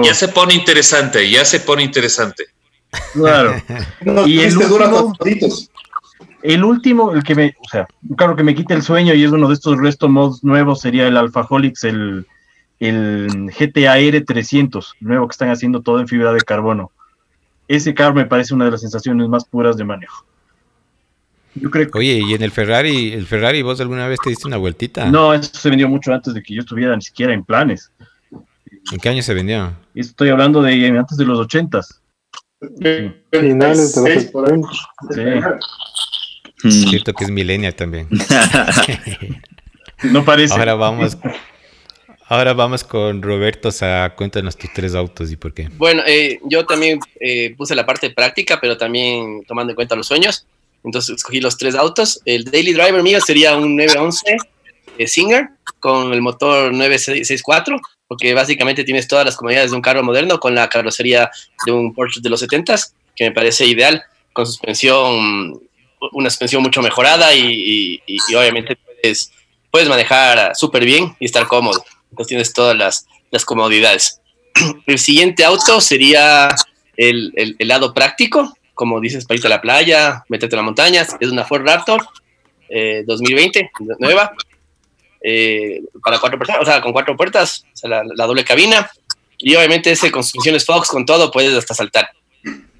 Ya 0.04 0.14
se 0.14 0.28
pone 0.28 0.54
interesante, 0.54 1.28
ya 1.28 1.44
se 1.44 1.58
pone 1.61 1.82
interesante. 1.82 2.44
Claro. 3.12 3.54
No, 4.04 4.26
Y 4.26 4.40
el 4.40 4.46
este 4.46 4.66
dura 4.66 4.88
último-. 4.88 5.52
El 6.42 6.62
último, 6.62 7.12
el 7.12 7.22
que 7.22 7.34
me, 7.34 7.56
o 7.58 7.68
sea, 7.70 7.86
un 8.06 8.16
carro 8.16 8.36
que 8.36 8.44
me 8.44 8.54
quita 8.54 8.74
el 8.74 8.82
sueño 8.82 9.14
y 9.14 9.24
es 9.24 9.30
uno 9.30 9.48
de 9.48 9.54
estos 9.54 9.78
resto 9.78 10.10
mods 10.10 10.44
nuevos 10.44 10.82
sería 10.82 11.08
el 11.08 11.16
Alfaholics, 11.16 11.84
el, 11.84 12.26
el 12.80 13.50
GTA 13.58 13.98
R300, 13.98 14.94
nuevo 15.00 15.26
que 15.26 15.32
están 15.32 15.48
haciendo 15.48 15.80
todo 15.80 16.00
en 16.00 16.08
fibra 16.08 16.34
de 16.34 16.40
carbono. 16.42 16.90
Ese 17.66 17.94
carro 17.94 18.14
me 18.14 18.26
parece 18.26 18.52
una 18.52 18.66
de 18.66 18.72
las 18.72 18.82
sensaciones 18.82 19.26
más 19.26 19.46
puras 19.46 19.78
de 19.78 19.84
manejo. 19.84 20.26
Yo 21.54 21.70
creo 21.70 21.90
que 21.90 21.98
Oye, 21.98 22.20
¿y 22.26 22.34
en 22.34 22.42
el 22.42 22.50
Ferrari, 22.50 23.12
el 23.12 23.26
Ferrari 23.26 23.62
vos 23.62 23.80
alguna 23.80 24.06
vez 24.06 24.18
te 24.22 24.28
diste 24.28 24.46
una 24.46 24.56
vueltita? 24.56 25.10
no, 25.10 25.32
eso 25.32 25.50
se 25.54 25.70
vendió 25.70 25.88
mucho 25.88 26.12
antes 26.12 26.34
de 26.34 26.42
que 26.42 26.54
yo 26.54 26.60
estuviera 26.60 26.94
ni 26.94 27.02
siquiera 27.02 27.32
en 27.32 27.42
planes. 27.42 27.90
¿En 28.92 28.98
qué 29.00 29.08
año 29.08 29.22
se 29.22 29.32
vendió? 29.32 29.72
Estoy 29.94 30.28
hablando 30.28 30.60
de 30.60 30.86
antes 30.88 31.16
de 31.16 31.24
los 31.24 31.38
ochentas. 31.38 32.02
Finales 33.30 33.94
de 33.94 34.00
los 34.00 34.11
Seis 34.11 34.25
por 34.30 34.50
ahí. 34.50 34.61
70. 35.11 35.59
Mm. 36.64 36.71
Cierto 36.71 37.12
que 37.12 37.25
es 37.25 37.30
millennial 37.30 37.75
también. 37.75 38.09
No 40.02 40.25
parece. 40.25 40.54
Ahora 40.54 40.75
vamos, 40.75 41.16
ahora 42.26 42.52
vamos 42.52 42.85
con 42.85 43.23
Roberto 43.23 43.71
a 43.80 44.14
cuéntanos 44.14 44.56
tus 44.56 44.71
tres 44.73 44.94
autos 44.94 45.30
y 45.33 45.37
por 45.37 45.54
qué. 45.54 45.68
Bueno, 45.78 46.02
eh, 46.06 46.40
yo 46.44 46.66
también 46.66 46.99
eh, 47.21 47.54
puse 47.56 47.75
la 47.75 47.87
parte 47.87 48.11
práctica, 48.11 48.59
pero 48.61 48.76
también 48.76 49.44
tomando 49.47 49.71
en 49.71 49.76
cuenta 49.76 49.97
los 49.97 50.06
sueños. 50.06 50.47
Entonces 50.83 51.16
escogí 51.16 51.40
los 51.40 51.56
tres 51.56 51.75
autos. 51.75 52.21
El 52.26 52.44
daily 52.44 52.75
driver 52.75 53.02
mío 53.02 53.18
sería 53.21 53.56
un 53.56 53.76
911 53.76 54.30
eh, 54.30 54.37
Singer 55.06 55.48
con 55.80 56.12
el 56.12 56.22
motor 56.22 56.72
964, 56.72 57.78
porque 58.06 58.32
básicamente 58.34 58.84
tienes 58.84 59.08
todas 59.08 59.24
las 59.24 59.36
comodidades 59.36 59.70
de 59.70 59.76
un 59.76 59.82
carro 59.82 60.02
moderno 60.02 60.38
con 60.40 60.54
la 60.54 60.68
carrocería 60.68 61.30
de 61.66 61.72
un 61.72 61.92
Porsche 61.94 62.20
de 62.22 62.30
los 62.30 62.42
70s, 62.42 62.92
que 63.16 63.24
me 63.24 63.32
parece 63.32 63.66
ideal, 63.66 64.02
con 64.32 64.46
suspensión, 64.46 65.60
una 66.12 66.30
suspensión 66.30 66.62
mucho 66.62 66.82
mejorada 66.82 67.34
y, 67.34 68.00
y- 68.06 68.18
y- 68.28 68.34
obviamente 68.34 68.76
puedes, 69.70 69.88
manejar 69.88 70.54
súper 70.54 70.84
bien 70.84 71.14
y 71.20 71.24
estar 71.26 71.46
cómodo. 71.46 71.84
Entonces 72.10 72.28
tienes 72.28 72.52
todas 72.52 72.76
las, 72.76 73.06
comodidades. 73.44 74.20
El 74.86 74.98
siguiente 74.98 75.44
auto 75.44 75.80
sería 75.80 76.48
el, 76.96 77.32
el- 77.36 77.56
el 77.58 77.68
lado 77.68 77.92
práctico, 77.92 78.56
como 78.74 79.00
dices, 79.00 79.24
para 79.24 79.36
irte 79.36 79.46
a 79.48 79.50
la 79.50 79.60
playa, 79.60 80.24
meterte 80.28 80.54
a 80.56 80.58
la 80.58 80.62
montaña. 80.62 81.06
Es 81.20 81.28
una 81.30 81.44
Ford 81.44 81.62
Raptor 81.66 82.06
eh, 82.68 83.02
2020, 83.06 83.70
nueva, 83.98 84.32
eh, 85.25 85.81
para 86.04 86.19
cuatro 86.21 86.38
personas, 86.38 86.62
o 86.62 86.64
sea, 86.66 86.81
con 86.81 86.93
cuatro 86.93 87.16
puertas, 87.16 87.64
o 87.73 87.76
sea, 87.76 87.90
la, 87.90 88.02
la 88.14 88.26
doble 88.26 88.45
cabina. 88.45 88.88
Y 89.38 89.54
obviamente 89.57 89.90
ese 89.90 90.11
con 90.12 90.23
suspensiones 90.23 90.64
Fox, 90.64 90.88
con 90.88 91.04
todo, 91.04 91.31
puedes 91.31 91.52
hasta 91.54 91.75
saltar, 91.75 92.09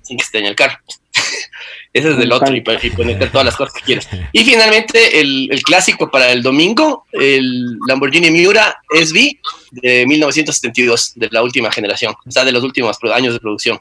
sin 0.03 0.17
que 0.17 0.25
se 0.25 0.39
dañe 0.39 0.49
el 0.51 0.55
carro. 0.57 0.79
ese 1.93 2.11
es 2.11 2.17
del 2.17 2.33
otro 2.33 2.55
y, 2.55 2.61
pu- 2.61 2.79
y 2.83 2.91
puedes 2.91 3.15
meter 3.15 3.31
todas 3.31 3.45
las 3.47 3.57
cosas 3.57 3.75
que 3.75 3.81
quieras. 3.83 4.09
Y 4.33 4.45
finalmente, 4.45 5.21
el, 5.21 5.49
el 5.51 5.63
clásico 5.63 6.11
para 6.11 6.31
el 6.33 6.43
domingo, 6.43 7.07
el 7.13 7.77
Lamborghini 7.89 8.31
Miura 8.31 8.77
SV 8.91 9.39
de 9.73 10.07
1972, 10.07 11.13
de 11.17 11.29
la 11.33 11.43
última 11.43 11.71
generación, 11.73 12.15
o 12.25 12.31
sea, 12.31 12.45
de 12.45 12.53
los 12.53 12.63
últimos 12.63 12.97
años 13.13 13.35
de 13.35 13.41
producción. 13.41 13.79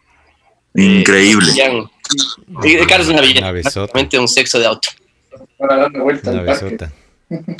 Increíble. 0.75 1.51
Eh, 2.63 2.79
carro 2.87 3.03
es 3.03 3.09
una 3.09 3.21
belleza, 3.21 3.39
Una 3.41 3.51
besota. 3.51 3.79
básicamente 3.81 4.19
un 4.19 4.27
sexo 4.27 4.59
de 4.59 4.65
auto. 4.65 4.89
Para 5.57 5.77
dar 5.77 5.89
una 5.91 6.03
vuelta 6.03 6.31
Una. 6.31 6.91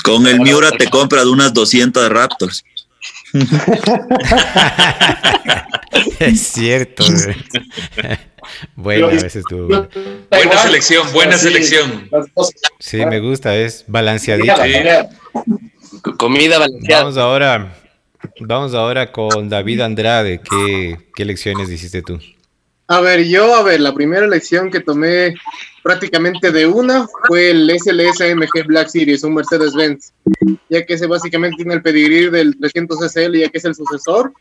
Con 0.02 0.26
el 0.26 0.40
Miura 0.40 0.70
te 0.72 0.88
compras 0.88 1.24
unas 1.26 1.52
200 1.52 2.08
Raptors. 2.10 2.64
es 6.20 6.40
cierto. 6.40 7.04
bueno, 8.76 9.06
a 9.08 9.10
veces 9.10 9.44
bueno. 9.50 9.88
Buena 10.30 10.44
Igual, 10.44 10.58
selección, 10.58 11.12
buena 11.12 11.38
selección. 11.38 12.08
Sí, 12.78 13.04
me 13.06 13.20
gusta, 13.20 13.56
es 13.56 13.84
C- 15.82 16.12
Comida 16.16 16.58
balanceada. 16.58 17.02
Vamos 17.02 17.16
ahora, 17.16 17.74
vamos 18.40 18.74
ahora 18.74 19.10
con 19.12 19.48
David 19.48 19.80
Andrade. 19.80 20.40
¿Qué, 20.40 20.96
qué 21.14 21.24
lecciones 21.24 21.70
hiciste 21.70 22.02
tú? 22.02 22.18
A 22.86 23.00
ver, 23.00 23.24
yo, 23.24 23.54
a 23.54 23.62
ver, 23.62 23.80
la 23.80 23.94
primera 23.94 24.26
elección 24.26 24.70
que 24.70 24.80
tomé 24.80 25.34
prácticamente 25.82 26.50
de 26.50 26.66
una 26.66 27.06
fue 27.26 27.50
el 27.50 27.70
SLS 27.70 28.20
AMG 28.20 28.66
Black 28.66 28.88
Series, 28.88 29.24
un 29.24 29.34
Mercedes-Benz, 29.34 30.12
ya 30.68 30.84
que 30.84 30.94
ese 30.94 31.06
básicamente 31.06 31.56
tiene 31.56 31.74
el 31.74 31.82
pedigrí 31.82 32.28
del 32.28 32.58
300 32.58 32.98
SL, 33.10 33.38
ya 33.38 33.48
que 33.48 33.58
es 33.58 33.64
el 33.64 33.74
sucesor, 33.74 34.32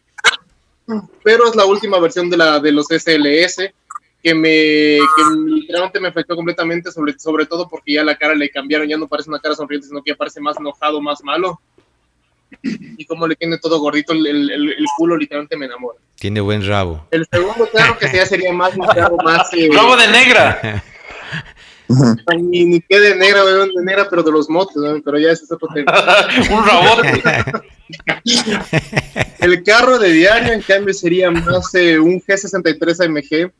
pero 1.23 1.47
es 1.47 1.55
la 1.55 1.65
última 1.65 1.99
versión 1.99 2.29
de, 2.29 2.37
la, 2.37 2.59
de 2.59 2.71
los 2.73 2.87
SLS 2.87 3.71
que 4.21 4.33
me 4.33 4.99
que 4.99 5.23
literalmente 5.45 5.99
me 5.99 6.07
afectó 6.07 6.35
completamente, 6.35 6.91
sobre, 6.91 7.17
sobre 7.19 7.45
todo 7.45 7.67
porque 7.69 7.93
ya 7.93 8.03
la 8.03 8.17
cara 8.17 8.33
le 8.35 8.49
cambiaron, 8.49 8.87
ya 8.87 8.97
no 8.97 9.07
parece 9.07 9.29
una 9.29 9.39
cara 9.39 9.55
sonriente, 9.55 9.87
sino 9.87 10.01
que 10.01 10.11
ya 10.11 10.17
parece 10.17 10.39
más 10.39 10.57
enojado, 10.57 11.01
más 11.01 11.21
malo. 11.23 11.59
Y 12.97 13.05
como 13.05 13.27
le 13.27 13.35
tiene 13.35 13.57
todo 13.57 13.79
gordito, 13.79 14.13
el, 14.13 14.25
el, 14.27 14.49
el 14.51 14.85
culo 14.97 15.17
literalmente 15.17 15.57
me 15.57 15.65
enamora. 15.65 15.97
Tiene 16.15 16.41
buen 16.41 16.65
rabo. 16.65 17.07
El 17.11 17.27
segundo, 17.31 17.67
claro 17.69 17.97
que 17.97 18.09
ya 18.13 18.25
sería 18.25 18.53
más, 18.53 18.75
un 18.75 18.85
carro 18.87 19.17
más... 19.17 19.53
eh, 19.53 19.69
Bravo 19.71 19.97
de 19.97 20.07
negra. 20.07 20.83
Ni, 22.37 22.65
ni 22.65 22.81
qué 22.81 22.99
de 22.99 23.15
negra, 23.15 23.43
weón, 23.43 23.71
de 23.73 23.83
negra, 23.83 24.07
pero 24.09 24.23
de 24.23 24.31
los 24.31 24.49
motos, 24.49 24.75
weón, 24.77 25.01
pero 25.03 25.19
ya 25.19 25.31
ese 25.31 25.45
es 25.45 25.51
otro 25.51 25.67
tema. 25.73 25.91
un 26.51 26.65
rabote. 26.65 27.23
El 29.39 29.63
carro 29.63 29.99
de 29.99 30.11
diario, 30.11 30.53
en 30.53 30.61
cambio, 30.61 30.93
sería 30.93 31.29
más 31.29 31.73
eh, 31.75 31.99
un 31.99 32.21
G63 32.21 33.05
AMG, 33.05 33.51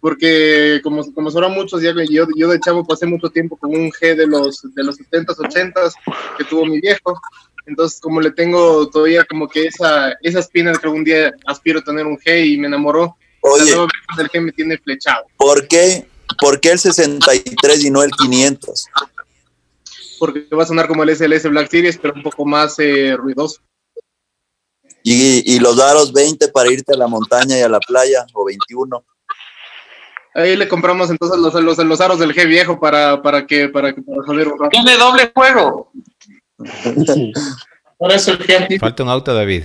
porque 0.00 0.80
como, 0.82 1.10
como 1.14 1.30
sabrán 1.30 1.52
muchos, 1.52 1.80
ya 1.80 1.92
yo, 2.10 2.26
yo 2.36 2.48
de 2.48 2.58
chavo 2.58 2.84
pasé 2.84 3.06
mucho 3.06 3.30
tiempo 3.30 3.56
con 3.56 3.70
un 3.70 3.90
G 3.90 4.16
de 4.16 4.26
los, 4.26 4.62
de 4.74 4.82
los 4.82 4.98
70s, 4.98 5.36
80s 5.36 5.92
que 6.36 6.44
tuvo 6.44 6.66
mi 6.66 6.80
viejo. 6.80 7.18
Entonces, 7.66 8.00
como 8.00 8.20
le 8.20 8.30
tengo 8.32 8.88
todavía 8.88 9.24
como 9.24 9.48
que 9.48 9.66
esa, 9.66 10.12
esa 10.22 10.40
espina 10.40 10.72
de 10.72 10.78
que 10.78 10.86
algún 10.86 11.04
día 11.04 11.32
aspiro 11.46 11.78
a 11.78 11.84
tener 11.84 12.06
un 12.06 12.18
G 12.18 12.46
y 12.46 12.58
me 12.58 12.66
enamoró, 12.66 13.16
la 13.42 13.50
Oye, 13.50 13.70
nueva 13.70 13.86
versión 13.86 14.16
del 14.16 14.28
G 14.28 14.44
me 14.44 14.52
tiene 14.52 14.78
flechado. 14.78 15.24
¿por 15.36 15.66
qué, 15.68 16.06
¿por 16.40 16.60
qué 16.60 16.72
el 16.72 16.78
63 16.78 17.84
y 17.84 17.90
no 17.90 18.02
el 18.02 18.10
500? 18.10 18.86
porque 20.22 20.46
va 20.54 20.62
a 20.62 20.66
sonar 20.66 20.86
como 20.86 21.02
el 21.02 21.16
SLS 21.16 21.50
Black 21.50 21.68
Series, 21.68 21.98
pero 21.98 22.14
un 22.14 22.22
poco 22.22 22.44
más 22.46 22.78
eh, 22.78 23.16
ruidoso. 23.16 23.60
Y, 25.02 25.52
y 25.52 25.58
los 25.58 25.80
aros 25.80 26.12
20 26.12 26.46
para 26.46 26.70
irte 26.70 26.94
a 26.94 26.96
la 26.96 27.08
montaña 27.08 27.58
y 27.58 27.62
a 27.62 27.68
la 27.68 27.80
playa, 27.80 28.24
o 28.32 28.44
21. 28.44 29.04
Ahí 30.34 30.54
le 30.54 30.68
compramos 30.68 31.10
entonces 31.10 31.40
los, 31.40 31.54
los, 31.54 31.76
los 31.76 32.00
aros 32.00 32.20
del 32.20 32.32
G 32.36 32.46
viejo 32.46 32.78
para, 32.78 33.20
para 33.20 33.48
que 33.48 33.68
para 33.68 33.92
que 33.92 34.00
para 34.00 34.22
joder 34.22 34.46
un 34.46 34.60
rato. 34.60 34.70
Tiene 34.70 34.96
doble 34.96 35.32
juego. 35.34 35.90
Eso 38.10 38.32
el 38.32 38.38
gente 38.38 38.78
Falta 38.78 39.02
un 39.02 39.08
auto, 39.08 39.34
David. 39.34 39.64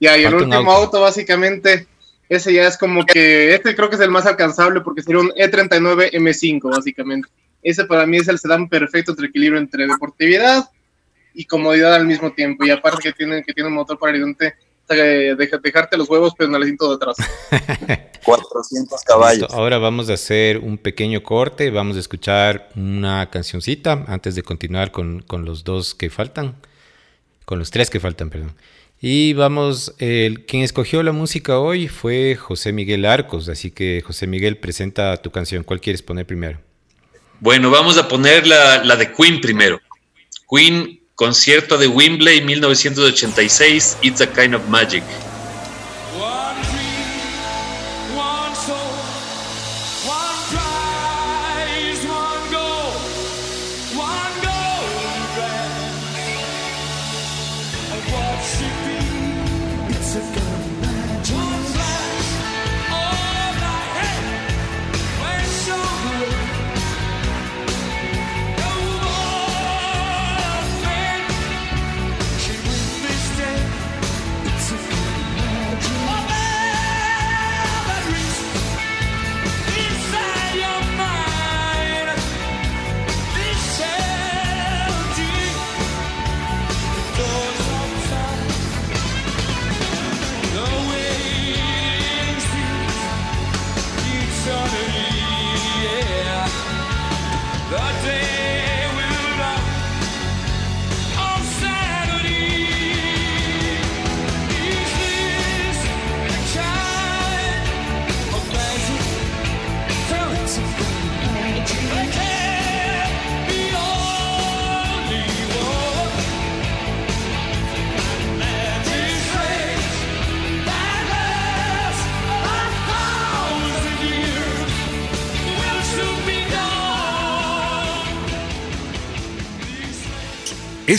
Ya, 0.00 0.16
y 0.16 0.24
el 0.24 0.30
Falta 0.30 0.36
un 0.36 0.52
último 0.52 0.70
auto. 0.70 0.84
auto. 0.84 1.00
básicamente, 1.00 1.86
ese 2.28 2.52
ya 2.52 2.66
es 2.66 2.76
como 2.76 3.04
que, 3.04 3.54
este 3.54 3.74
creo 3.74 3.88
que 3.88 3.96
es 3.96 4.02
el 4.02 4.10
más 4.10 4.26
alcanzable 4.26 4.80
porque 4.82 5.02
sería 5.02 5.20
un 5.20 5.32
E 5.36 5.50
E39 5.50 6.12
M5 6.12 6.70
básicamente. 6.70 7.28
Ese 7.62 7.84
para 7.84 8.06
mí 8.06 8.18
es 8.18 8.28
el 8.28 8.38
sedán 8.38 8.68
perfecto 8.68 9.12
entre 9.12 9.26
equilibrio 9.28 9.60
entre 9.60 9.86
deportividad 9.86 10.70
y 11.34 11.44
comodidad 11.44 11.94
al 11.94 12.06
mismo 12.06 12.32
tiempo. 12.32 12.64
Y 12.64 12.70
aparte 12.70 13.02
que 13.02 13.12
tiene, 13.12 13.42
que 13.42 13.52
tiene 13.52 13.68
un 13.68 13.74
motor 13.74 13.98
para 13.98 14.12
ayudarte 14.12 14.54
deja- 14.94 15.58
dejarte 15.58 15.96
los 15.96 16.08
huevos, 16.08 16.32
pero 16.36 16.50
en 16.50 16.56
el 16.56 16.62
asiento 16.62 16.88
de 16.88 16.94
atrás. 16.96 17.16
400 18.24 19.00
caballos. 19.02 19.40
Listo, 19.42 19.54
Ahora 19.56 19.78
vamos 19.78 20.10
a 20.10 20.14
hacer 20.14 20.58
un 20.58 20.78
pequeño 20.78 21.22
corte. 21.22 21.70
Vamos 21.70 21.96
a 21.96 22.00
escuchar 22.00 22.68
una 22.76 23.30
cancioncita 23.30 24.04
antes 24.08 24.34
de 24.34 24.42
continuar 24.42 24.90
con, 24.92 25.20
con 25.22 25.44
los 25.44 25.64
dos 25.64 25.94
que 25.94 26.10
faltan. 26.10 26.56
Con 27.44 27.58
los 27.58 27.70
tres 27.70 27.88
que 27.90 28.00
faltan, 28.00 28.28
perdón. 28.30 28.54
Y 29.00 29.32
vamos, 29.34 29.94
el, 29.98 30.44
quien 30.44 30.62
escogió 30.64 31.02
la 31.02 31.12
música 31.12 31.58
hoy 31.60 31.86
fue 31.88 32.34
José 32.34 32.72
Miguel 32.72 33.04
Arcos. 33.06 33.48
Así 33.48 33.70
que, 33.70 34.02
José 34.04 34.26
Miguel, 34.26 34.58
presenta 34.58 35.16
tu 35.18 35.30
canción. 35.30 35.62
¿Cuál 35.64 35.80
quieres 35.80 36.02
poner 36.02 36.26
primero? 36.26 36.58
Bueno, 37.40 37.70
vamos 37.70 37.96
a 37.96 38.08
poner 38.08 38.46
la, 38.46 38.82
la 38.84 38.96
de 38.96 39.12
Queen 39.12 39.40
primero. 39.40 39.80
Queen, 40.50 40.97
concierto 41.18 41.76
de 41.78 41.88
Wembley 41.88 42.38
1986, 42.38 43.98
It's 44.02 44.20
a 44.20 44.32
Kind 44.32 44.54
of 44.54 44.68
Magic. 44.68 45.02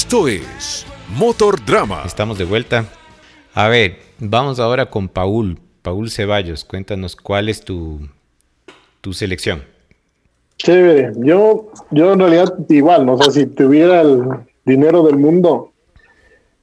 Esto 0.09 0.27
es 0.27 0.87
Motor 1.19 1.63
Drama. 1.63 2.01
Estamos 2.03 2.39
de 2.39 2.43
vuelta. 2.43 2.83
A 3.53 3.67
ver, 3.67 3.99
vamos 4.17 4.59
ahora 4.59 4.87
con 4.87 5.07
Paul. 5.07 5.59
Paul 5.83 6.09
Ceballos, 6.09 6.65
cuéntanos 6.65 7.15
cuál 7.15 7.47
es 7.47 7.61
tu, 7.61 7.99
tu 9.01 9.13
selección. 9.13 9.61
Chévere. 10.57 11.11
Yo, 11.17 11.71
yo 11.91 12.13
en 12.13 12.19
realidad 12.21 12.55
igual, 12.69 13.05
¿no? 13.05 13.13
O 13.13 13.21
sea, 13.21 13.31
si 13.31 13.45
tuviera 13.45 14.01
el 14.01 14.23
dinero 14.65 15.03
del 15.03 15.17
mundo, 15.17 15.73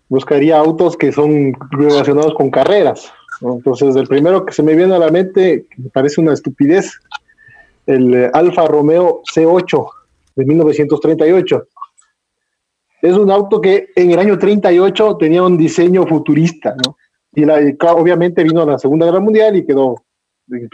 buscaría 0.09 0.59
autos 0.59 0.97
que 0.97 1.13
son 1.13 1.57
relacionados 1.71 2.35
con 2.35 2.51
carreras. 2.51 3.13
¿no? 3.43 3.53
Entonces, 3.53 3.95
el 3.95 4.09
primero 4.09 4.45
que 4.45 4.55
se 4.55 4.65
me 4.65 4.75
viene 4.75 4.97
a 4.97 4.99
la 4.99 5.13
mente, 5.13 5.67
que 5.71 5.83
me 5.83 5.91
parece 5.91 6.21
una 6.21 6.33
estupidez, 6.33 6.99
el 7.87 8.29
Alfa 8.35 8.67
Romeo 8.67 9.23
C8 9.33 9.89
de 10.35 10.45
1938. 10.45 11.69
Es 13.03 13.15
un 13.15 13.31
auto 13.31 13.61
que 13.61 13.89
en 13.95 14.11
el 14.11 14.19
año 14.19 14.39
38 14.39 15.17
tenía 15.19 15.43
un 15.43 15.59
diseño 15.59 16.07
futurista, 16.07 16.75
¿no? 16.85 16.97
Y, 17.33 17.45
la, 17.45 17.59
obviamente 17.93 18.43
vino 18.43 18.65
la 18.65 18.79
Segunda 18.79 19.07
Guerra 19.07 19.21
Mundial 19.21 19.57
y 19.57 19.67
quedó 19.67 20.03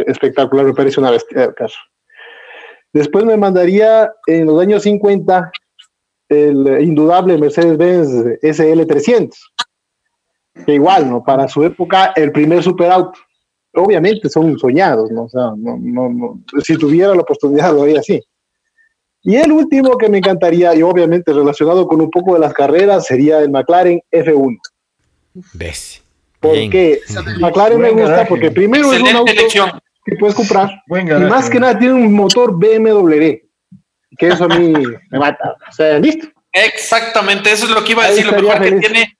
espectacular, 0.06 0.66
me 0.66 0.74
parece 0.74 1.00
una 1.00 1.10
bestia 1.10 1.44
el 1.44 1.54
carro. 1.54 1.74
Después 2.92 3.24
me 3.24 3.36
mandaría 3.36 4.12
en 4.26 4.46
los 4.46 4.60
años 4.60 4.82
50 4.82 5.50
el 6.28 6.82
indudable 6.82 7.38
Mercedes-Benz 7.38 8.40
SL300, 8.42 9.34
que 10.64 10.74
igual, 10.74 11.08
¿no? 11.08 11.22
Para 11.22 11.48
su 11.48 11.64
época, 11.64 12.12
el 12.16 12.32
primer 12.32 12.62
superauto. 12.62 13.18
Obviamente 13.74 14.28
son 14.28 14.58
soñados, 14.58 15.10
¿no? 15.10 15.24
O 15.24 15.28
sea, 15.28 15.52
no, 15.56 15.78
no, 15.80 16.10
no. 16.10 16.42
si 16.62 16.76
tuviera 16.76 17.14
la 17.14 17.22
oportunidad 17.22 17.72
lo 17.72 17.82
haría 17.82 18.00
así. 18.00 18.20
Y 19.24 19.36
el 19.36 19.52
último 19.52 19.96
que 19.96 20.08
me 20.08 20.18
encantaría, 20.18 20.74
y 20.74 20.82
obviamente 20.82 21.32
relacionado 21.32 21.86
con 21.86 22.00
un 22.00 22.10
poco 22.10 22.34
de 22.34 22.40
las 22.40 22.52
carreras, 22.52 23.06
sería 23.06 23.38
el 23.38 23.50
McLaren 23.50 24.00
F1. 24.10 24.58
¿Ves? 25.54 26.02
Porque 26.40 27.00
McLaren 27.38 27.80
me 27.80 27.90
gusta 27.90 28.08
garaje. 28.10 28.28
porque 28.28 28.50
primero 28.50 28.92
es 28.92 29.00
un 29.00 29.08
auto 29.16 29.30
elección. 29.32 29.70
que 30.04 30.16
puedes 30.16 30.34
comprar 30.34 30.82
y 30.88 31.04
más 31.30 31.48
que 31.48 31.60
nada 31.60 31.78
tiene 31.78 31.94
un 31.94 32.12
motor 32.12 32.52
BMW, 32.58 33.36
que 34.18 34.26
eso 34.28 34.44
a 34.44 34.48
mí 34.48 34.72
me 35.10 35.18
mata. 35.18 35.54
O 35.68 35.72
sea, 35.72 35.98
listo. 36.00 36.26
Exactamente, 36.52 37.50
eso 37.52 37.64
es 37.66 37.70
lo 37.70 37.82
que 37.84 37.92
iba 37.92 38.02
a 38.02 38.06
Ahí 38.08 38.16
decir. 38.16 38.26
Lo 38.32 38.42
mejor 38.42 38.60
que 38.62 38.72
tiene, 38.80 39.18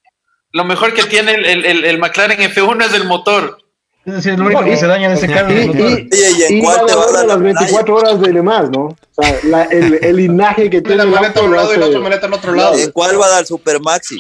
lo 0.53 0.65
mejor 0.65 0.93
que 0.95 1.03
tiene 1.05 1.33
el, 1.33 1.45
el- 1.47 1.65
el- 1.65 1.85
el 1.85 1.99
McLaren 1.99 2.41
F1 2.41 2.85
es 2.85 2.93
el 2.95 3.05
motor. 3.07 3.57
Es 4.05 4.15
decir, 4.15 4.37
lo 4.39 4.47
único 4.47 4.61
No, 4.63 4.67
y- 4.67 4.71
que 4.71 4.77
se 4.77 4.87
daña 4.89 5.07
en 5.07 5.13
ese 5.13 5.29
carro 5.29 5.53
Y, 5.53 5.57
el 5.59 5.71
y, 5.79 6.09
¿y 6.13 6.43
en 6.43 6.57
y 6.59 6.61
cuál 6.63 6.81
va 6.83 6.87
te 6.87 6.93
a 6.93 6.97
vas 6.97 7.09
a 7.09 7.13
dar 7.13 7.27
la 7.27 7.35
las 7.35 7.43
24 7.43 7.95
horas 7.95 8.21
de 8.21 8.33
Le 8.33 8.43
Mans, 8.43 8.71
¿no? 8.71 8.81
O 8.87 8.97
sea, 9.23 9.39
la- 9.45 9.63
el, 9.65 9.99
el 10.03 10.17
linaje 10.17 10.69
que 10.71 10.81
tiene 10.83 10.95
Una 10.95 11.05
el 11.05 11.11
maleta 11.11 11.39
a 11.39 11.43
auto 11.43 11.45
un 11.51 11.57
lado 11.57 11.75
y 11.75 11.79
la 11.79 11.87
otra 11.87 12.01
maleta 12.01 12.27
al 12.27 12.35
otro 12.35 12.53
lado. 12.55 12.75
¿En 12.79 12.91
cuál 12.91 13.21
va 13.21 13.27
a 13.27 13.31
dar 13.31 13.47
Super 13.47 13.81
Maxi? 13.81 14.19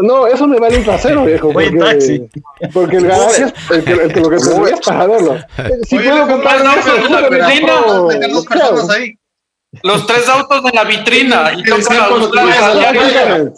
No, 0.00 0.28
eso 0.28 0.46
me 0.46 0.60
vale 0.60 0.78
un 0.78 0.84
trasero, 0.84 1.24
viejo. 1.24 1.52
Porque, 1.52 1.72
taxi. 1.72 2.28
porque 2.72 2.96
el 2.98 3.06
garaje 3.08 3.42
es 3.46 3.52
el 3.72 3.82
que, 3.84 3.92
el 3.94 4.12
que 4.12 4.20
lo 4.20 4.30
que 4.30 4.36
tendría 4.36 4.74
es 4.76 4.80
para 4.86 5.06
verlo. 5.08 5.36
Si 5.88 5.96
Oye, 5.98 6.10
puedo 6.10 6.28
comprar 6.28 6.60
hago. 6.64 8.08
personas 8.48 8.90
ahí. 8.90 9.14
Los 9.82 10.06
tres 10.06 10.28
autos 10.28 10.62
en 10.64 10.74
la 10.76 10.84
vitrina 10.84 11.52
y 11.52 11.62
la 11.64 11.76
la 12.74 12.92
calle, 12.92 13.52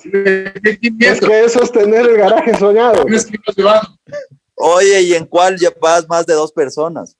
Es 0.99 1.20
que 1.20 1.44
eso 1.44 1.62
es 1.62 1.70
tener 1.73 2.07
el 2.09 2.16
garaje 2.16 2.57
soñado. 2.57 3.05
Oye, 4.61 5.03
¿y 5.03 5.14
en 5.14 5.27
cuál 5.27 5.59
ya 5.59 5.70
vas 5.81 6.09
más 6.09 6.27
de 6.27 6.35
dos 6.35 6.53
personas? 6.53 7.16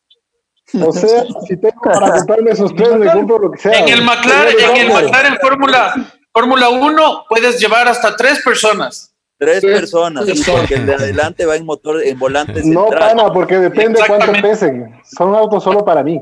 O 0.81 0.93
sea, 0.93 1.25
si 1.49 1.57
tengo 1.57 1.81
para 1.83 2.13
comprarme 2.13 2.53
esos 2.53 2.75
tres, 2.75 2.95
me 2.95 3.11
compro 3.11 3.39
lo 3.39 3.51
que 3.51 3.59
sea. 3.59 3.73
En 3.81 3.89
el 3.89 4.03
McLaren, 4.03 4.55
en 4.61 4.77
el 4.77 4.89
McLaren 4.93 5.39
Fórmula 5.41 5.95
Fórmula 6.33 6.69
1 6.69 7.25
puedes 7.29 7.59
llevar 7.59 7.89
hasta 7.89 8.17
tres 8.17 8.41
personas. 8.45 9.13
Tres 9.37 9.61
Tres 9.63 9.81
personas, 9.81 10.27
porque 10.47 10.75
el 10.75 10.85
de 10.85 10.95
adelante 10.95 11.47
va 11.47 11.57
en 11.57 11.65
motor, 11.65 12.03
en 12.03 12.19
volante 12.19 12.63
No, 12.63 12.89
central. 12.89 13.17
pana, 13.17 13.33
porque 13.33 13.57
depende 13.59 13.99
cuánto 14.07 14.33
pesen. 14.43 14.95
Son 15.17 15.35
autos 15.35 15.65
solo 15.65 15.83
para 15.83 16.03
mí. 16.03 16.21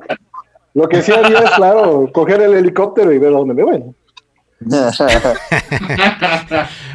Lo 0.72 0.88
que 0.88 1.02
sí 1.02 1.10
haría 1.10 1.40
es, 1.40 1.50
claro, 1.50 2.08
coger 2.12 2.40
el 2.42 2.54
helicóptero 2.54 3.12
y 3.12 3.18
ver 3.18 3.30
a 3.30 3.38
dónde 3.38 3.54
me 3.54 3.64
voy. 3.64 3.84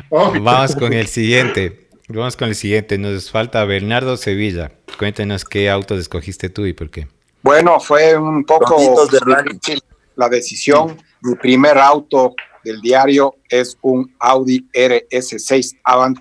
Oh, 0.10 0.34
Vamos 0.42 0.76
con 0.76 0.94
el 0.94 1.08
siguiente. 1.08 1.83
Vamos 2.10 2.36
con 2.36 2.50
el 2.50 2.56
siguiente. 2.56 2.98
Nos 2.98 3.32
falta 3.32 3.64
Bernardo 3.66 4.18
Sevilla. 4.18 4.72
Cuéntenos 4.98 5.46
qué 5.46 5.70
autos 5.70 6.00
escogiste 6.00 6.50
tú 6.50 6.66
y 6.66 6.74
por 6.74 6.90
qué. 6.90 7.08
Bueno, 7.42 7.80
fue 7.80 8.18
un 8.18 8.44
poco 8.46 9.06
de 9.08 9.20
difícil 9.26 9.82
la 10.16 10.30
decisión. 10.30 10.98
Mi 11.22 11.36
primer 11.36 11.78
auto 11.78 12.36
del 12.64 12.82
diario 12.82 13.36
es 13.50 13.78
un 13.82 14.14
Audi 14.20 14.68
RS6 14.74 15.80
Avant, 15.84 16.20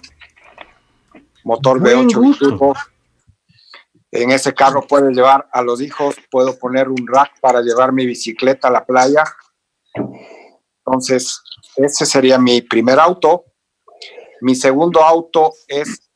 motor 1.44 1.80
Buen 1.80 2.08
V8 2.08 2.16
gusto. 2.16 2.48
turbo. 2.48 2.74
En 4.10 4.30
ese 4.30 4.52
carro 4.52 4.86
puedo 4.86 5.10
llevar 5.10 5.48
a 5.52 5.62
los 5.62 5.80
hijos, 5.80 6.16
puedo 6.30 6.58
poner 6.58 6.88
un 6.88 7.06
rack 7.06 7.40
para 7.40 7.62
llevar 7.62 7.92
mi 7.92 8.04
bicicleta 8.04 8.68
a 8.68 8.70
la 8.70 8.84
playa. 8.84 9.24
Entonces, 10.84 11.40
ese 11.76 12.04
sería 12.04 12.38
mi 12.38 12.60
primer 12.60 13.00
auto. 13.00 13.44
Mi 14.42 14.56
segundo 14.56 15.04
auto 15.04 15.52
es 15.68 16.10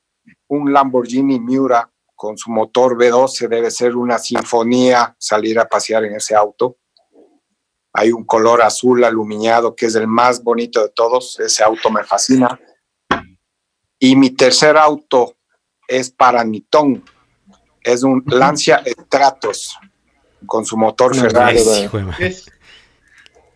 un 0.48 0.72
Lamborghini 0.72 1.38
Miura 1.38 1.88
con 2.16 2.36
su 2.36 2.50
motor 2.50 2.96
V12. 2.98 3.46
Debe 3.46 3.70
ser 3.70 3.94
una 3.94 4.18
sinfonía 4.18 5.14
salir 5.16 5.60
a 5.60 5.68
pasear 5.68 6.04
en 6.06 6.16
ese 6.16 6.34
auto. 6.34 6.76
Hay 7.92 8.10
un 8.10 8.24
color 8.24 8.62
azul 8.62 9.04
aluminado 9.04 9.76
que 9.76 9.86
es 9.86 9.94
el 9.94 10.08
más 10.08 10.42
bonito 10.42 10.82
de 10.82 10.88
todos. 10.88 11.38
Ese 11.38 11.62
auto 11.62 11.88
me 11.88 12.02
fascina. 12.02 12.60
Y 14.00 14.16
mi 14.16 14.30
tercer 14.30 14.76
auto 14.76 15.36
es 15.86 16.10
para 16.10 16.42
Niton. 16.42 17.04
Es 17.80 18.02
un 18.02 18.24
Lancia 18.26 18.82
Stratos 19.04 19.78
con 20.46 20.66
su 20.66 20.76
motor 20.76 21.14
Ferrari. 21.14 21.60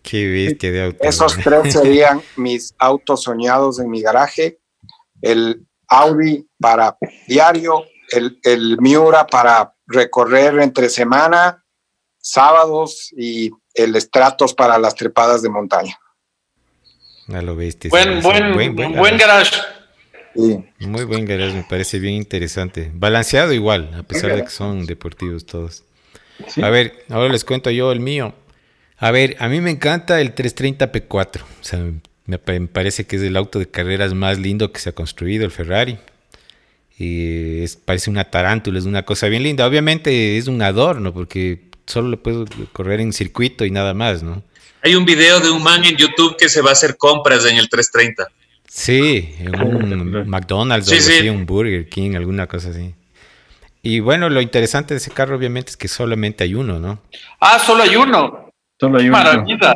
Qué 0.03 0.29
bestia 0.29 0.71
de 0.71 0.85
auto. 0.85 0.99
Esos 1.03 1.37
tres 1.37 1.73
serían 1.73 2.23
mis 2.37 2.73
autos 2.79 3.25
soñados 3.25 3.81
en 3.81 3.91
mi 3.91 4.01
garaje. 4.01 4.60
El 5.23 5.67
Audi 5.89 6.47
para 6.59 6.97
diario, 7.27 7.85
el, 8.11 8.39
el 8.43 8.79
Miura 8.81 9.27
para 9.27 9.75
recorrer 9.87 10.59
entre 10.61 10.89
semana, 10.89 11.65
sábados 12.19 13.11
y 13.17 13.51
el 13.75 14.01
Stratos 14.01 14.55
para 14.55 14.79
las 14.79 14.95
trepadas 14.95 15.43
de 15.43 15.49
montaña. 15.49 15.99
A 17.29 17.43
lo 17.43 17.55
bestia. 17.55 17.91
Buen, 17.91 18.23
sí, 18.23 18.29
buen, 18.29 18.75
buen, 18.75 19.17
garage. 19.17 19.57
Sí. 20.35 20.65
Muy 20.81 21.05
buen 21.05 21.25
garage, 21.25 21.55
me 21.55 21.65
parece 21.65 21.99
bien 21.99 22.15
interesante. 22.15 22.91
Balanceado 22.93 23.53
igual, 23.53 23.95
a 23.95 24.03
pesar 24.03 24.35
de 24.35 24.45
que 24.45 24.51
son 24.51 24.87
deportivos 24.87 25.47
todos. 25.47 25.85
Sí. 26.49 26.63
A 26.63 26.71
ver, 26.71 27.05
ahora 27.09 27.29
les 27.29 27.45
cuento 27.45 27.71
yo 27.71 27.93
el 27.93 28.01
mío. 28.01 28.35
A 28.97 29.11
ver, 29.13 29.37
a 29.39 29.49
mí 29.49 29.61
me 29.61 29.71
encanta 29.71 30.21
el 30.21 30.35
330 30.35 30.93
P4. 30.93 31.43
O 31.43 31.47
sea, 31.61 31.81
me, 32.31 32.39
pa- 32.39 32.53
me 32.59 32.69
parece 32.69 33.07
que 33.07 33.17
es 33.17 33.23
el 33.23 33.37
auto 33.37 33.59
de 33.59 33.69
carreras 33.71 34.15
más 34.15 34.39
lindo 34.39 34.73
que 34.73 34.81
se 34.81 34.91
ha 34.91 34.93
construido, 34.93 35.45
el 35.45 35.51
Ferrari. 35.51 35.99
Y 36.99 37.63
es, 37.63 37.77
parece 37.77 38.11
una 38.11 38.25
tarántula, 38.25 38.79
es 38.79 38.85
una 38.85 39.05
cosa 39.05 39.29
bien 39.29 39.43
linda. 39.43 39.67
Obviamente 39.67 40.37
es 40.37 40.47
un 40.49 40.61
adorno, 40.63 41.13
porque 41.15 41.63
solo 41.87 42.09
lo 42.09 42.23
puedo 42.23 42.45
correr 42.73 43.01
en 43.01 43.13
circuito 43.13 43.65
y 43.65 43.71
nada 43.71 43.95
más, 43.95 44.23
¿no? 44.23 44.43
Hay 44.83 44.95
un 44.95 45.05
video 45.05 45.41
de 45.41 45.51
un 45.51 45.63
man 45.63 45.85
en 45.85 45.97
YouTube 45.97 46.37
que 46.39 46.49
se 46.49 46.63
va 46.63 46.71
a 46.71 46.73
hacer 46.73 46.97
compras 46.97 47.45
en 47.47 47.57
el 47.57 47.69
330. 47.69 48.27
Sí, 48.69 49.35
en 49.39 49.61
un 49.63 50.29
McDonald's, 50.29 50.87
o 50.89 50.91
Sí, 50.91 50.97
algo 50.97 51.07
sí. 51.07 51.19
así, 51.19 51.29
un 51.29 51.45
Burger 51.47 51.89
King, 51.89 52.15
alguna 52.15 52.47
cosa 52.47 52.71
así. 52.71 52.95
Y 53.83 54.01
bueno, 54.01 54.29
lo 54.29 54.41
interesante 54.43 54.95
de 54.95 54.99
ese 54.99 55.11
carro 55.11 55.37
obviamente 55.37 55.71
es 55.71 55.77
que 55.77 55.89
solamente 55.89 56.45
hay 56.45 56.55
uno, 56.55 56.79
¿no? 56.79 57.03
Ah, 57.41 57.59
solo 57.59 57.83
hay 57.83 57.97
uno. 57.97 58.51
Solo 58.79 58.99
hay 58.99 59.09
uno. 59.09 59.13
Maravilla. 59.19 59.75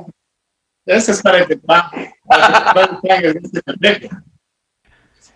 Ese 0.87 1.13
es 1.13 1.23
para 1.23 1.39
el 1.39 1.47
que 1.47 1.57
va. 1.57 1.91
Para 2.27 2.47
el 2.47 2.53
que 2.53 2.81
va 2.81 2.83
el 2.83 3.01
plan, 3.01 3.25
es 3.25 3.37
este. 3.37 4.11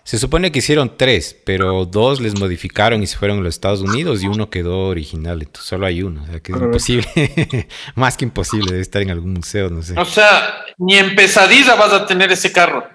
Se 0.09 0.17
supone 0.17 0.51
que 0.51 0.61
hicieron 0.61 0.97
tres, 0.97 1.37
pero 1.45 1.85
dos 1.85 2.19
les 2.19 2.41
modificaron 2.41 3.03
y 3.03 3.07
se 3.07 3.19
fueron 3.19 3.41
a 3.41 3.43
los 3.43 3.55
Estados 3.55 3.83
Unidos 3.83 4.23
y 4.23 4.27
uno 4.27 4.49
quedó 4.49 4.89
original. 4.89 5.43
Entonces 5.43 5.69
solo 5.69 5.85
hay 5.85 6.03
uno. 6.03 6.23
O 6.23 6.27
sea 6.27 6.41
que 6.41 6.53
es 6.53 6.59
imposible, 6.59 7.07
más 7.95 8.17
que 8.17 8.25
imposible, 8.25 8.71
debe 8.71 8.81
estar 8.81 9.03
en 9.03 9.11
algún 9.11 9.35
museo, 9.35 9.69
no 9.69 9.83
sé. 9.83 9.99
O 9.99 10.07
sea, 10.07 10.65
ni 10.79 10.97
en 10.97 11.15
pesadilla 11.15 11.75
vas 11.75 11.93
a 11.93 12.07
tener 12.07 12.33
ese 12.33 12.51
carro. 12.51 12.89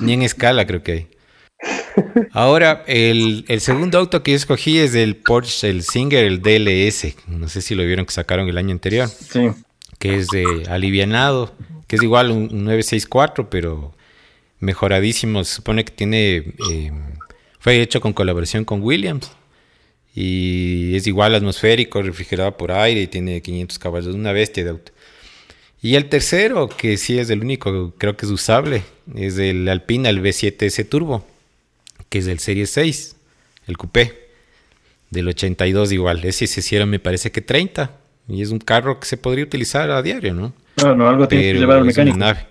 Ni 0.00 0.14
en 0.14 0.22
escala 0.22 0.66
creo 0.66 0.82
que 0.82 0.92
hay. 0.92 1.10
Ahora, 2.32 2.82
el, 2.88 3.44
el 3.46 3.60
segundo 3.60 3.98
auto 3.98 4.24
que 4.24 4.32
yo 4.32 4.36
escogí 4.36 4.80
es 4.80 4.96
el 4.96 5.14
Porsche, 5.14 5.70
el 5.70 5.84
Singer, 5.84 6.24
el 6.24 6.42
DLS. 6.42 7.14
No 7.28 7.48
sé 7.48 7.62
si 7.62 7.76
lo 7.76 7.84
vieron 7.84 8.04
que 8.04 8.12
sacaron 8.12 8.48
el 8.48 8.58
año 8.58 8.72
anterior. 8.72 9.06
Sí. 9.08 9.48
Que 9.98 10.16
es 10.16 10.28
de 10.28 10.64
alivianado, 10.68 11.54
que 11.86 11.96
es 11.96 12.02
igual 12.02 12.30
un, 12.30 12.42
un 12.52 12.64
964, 12.64 13.48
pero 13.48 13.94
mejoradísimo. 14.60 15.44
Se 15.44 15.54
supone 15.56 15.84
que 15.84 15.92
tiene. 15.92 16.36
eh, 16.70 16.92
fue 17.58 17.80
hecho 17.82 18.00
con 18.00 18.12
colaboración 18.12 18.64
con 18.64 18.82
Williams. 18.82 19.32
Y 20.14 20.94
es 20.96 21.06
igual 21.06 21.34
atmosférico, 21.34 22.00
refrigerado 22.00 22.56
por 22.56 22.72
aire 22.72 23.02
y 23.02 23.06
tiene 23.06 23.42
500 23.42 23.78
caballos. 23.78 24.14
Una 24.14 24.32
bestia 24.32 24.64
de 24.64 24.70
auto. 24.70 24.92
Y 25.82 25.94
el 25.94 26.08
tercero, 26.08 26.68
que 26.68 26.96
sí 26.96 27.18
es 27.18 27.28
el 27.30 27.40
único, 27.40 27.92
creo 27.98 28.16
que 28.16 28.24
es 28.24 28.32
usable, 28.32 28.82
es 29.14 29.38
el 29.38 29.68
Alpina, 29.68 30.08
el 30.08 30.22
V7S 30.22 30.88
Turbo, 30.88 31.26
que 32.08 32.18
es 32.18 32.24
del 32.24 32.38
Serie 32.38 32.66
6, 32.66 33.14
el 33.66 33.76
coupé, 33.76 34.30
del 35.10 35.28
82 35.28 35.92
igual. 35.92 36.24
Ese 36.24 36.46
se 36.46 36.60
hicieron, 36.60 36.88
me 36.88 36.98
parece 36.98 37.30
que 37.30 37.40
30. 37.40 37.90
Y 38.28 38.42
es 38.42 38.50
un 38.50 38.58
carro 38.58 38.98
que 38.98 39.06
se 39.06 39.16
podría 39.16 39.44
utilizar 39.44 39.90
a 39.90 40.02
diario, 40.02 40.34
¿no? 40.34 40.52
No, 40.82 40.94
no, 40.94 41.08
algo 41.08 41.28
tienes 41.28 41.54
que 41.54 41.58
llevar 41.60 41.78
al 41.78 41.88
es 41.88 41.96
una 41.96 42.04
mecánico. 42.04 42.18
nave. 42.18 42.46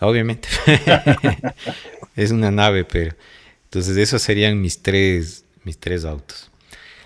Obviamente. 0.00 0.48
es 2.16 2.30
una 2.30 2.50
nave, 2.50 2.84
pero. 2.84 3.14
Entonces, 3.64 3.96
esos 3.96 4.20
serían 4.20 4.60
mis 4.60 4.82
tres, 4.82 5.44
mis 5.64 5.78
tres 5.78 6.04
autos. 6.04 6.50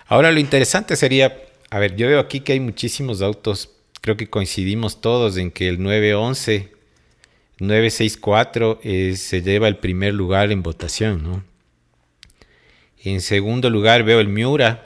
Ahora, 0.07 0.33
lo 0.33 0.41
interesante 0.41 0.97
sería. 0.97 1.37
A 1.71 1.79
ver, 1.79 1.97
yo 1.97 2.07
veo 2.07 2.21
aquí 2.21 2.41
que 2.41 2.53
hay 2.53 2.61
muchísimos 2.61 3.23
autos. 3.23 3.71
Creo 4.01 4.17
que 4.17 4.29
coincidimos 4.29 5.01
todos 5.01 5.37
en 5.37 5.51
que 5.51 5.69
el 5.69 5.83
911, 5.83 6.73
964 7.59 8.81
eh, 8.83 9.15
se 9.17 9.43
lleva 9.43 9.69
el 9.69 9.77
primer 9.77 10.15
lugar 10.15 10.53
en 10.53 10.63
votación, 10.63 11.23
¿no? 11.23 11.45
En 13.03 13.21
segundo 13.21 13.71
lugar 13.71 14.03
veo 14.05 14.21
el 14.21 14.29
Miura. 14.29 14.86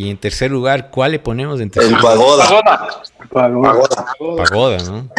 Y 0.00 0.08
en 0.08 0.16
tercer 0.16 0.50
lugar, 0.50 0.90
¿cuál 0.90 1.12
le 1.12 1.18
ponemos 1.18 1.60
en 1.60 1.68
tercer 1.70 1.92
El 1.92 1.98
lugar? 2.00 2.16
Pagoda. 2.16 3.02
Pagoda. 3.30 4.06
Pagoda, 4.38 4.78
¿no? 4.84 5.10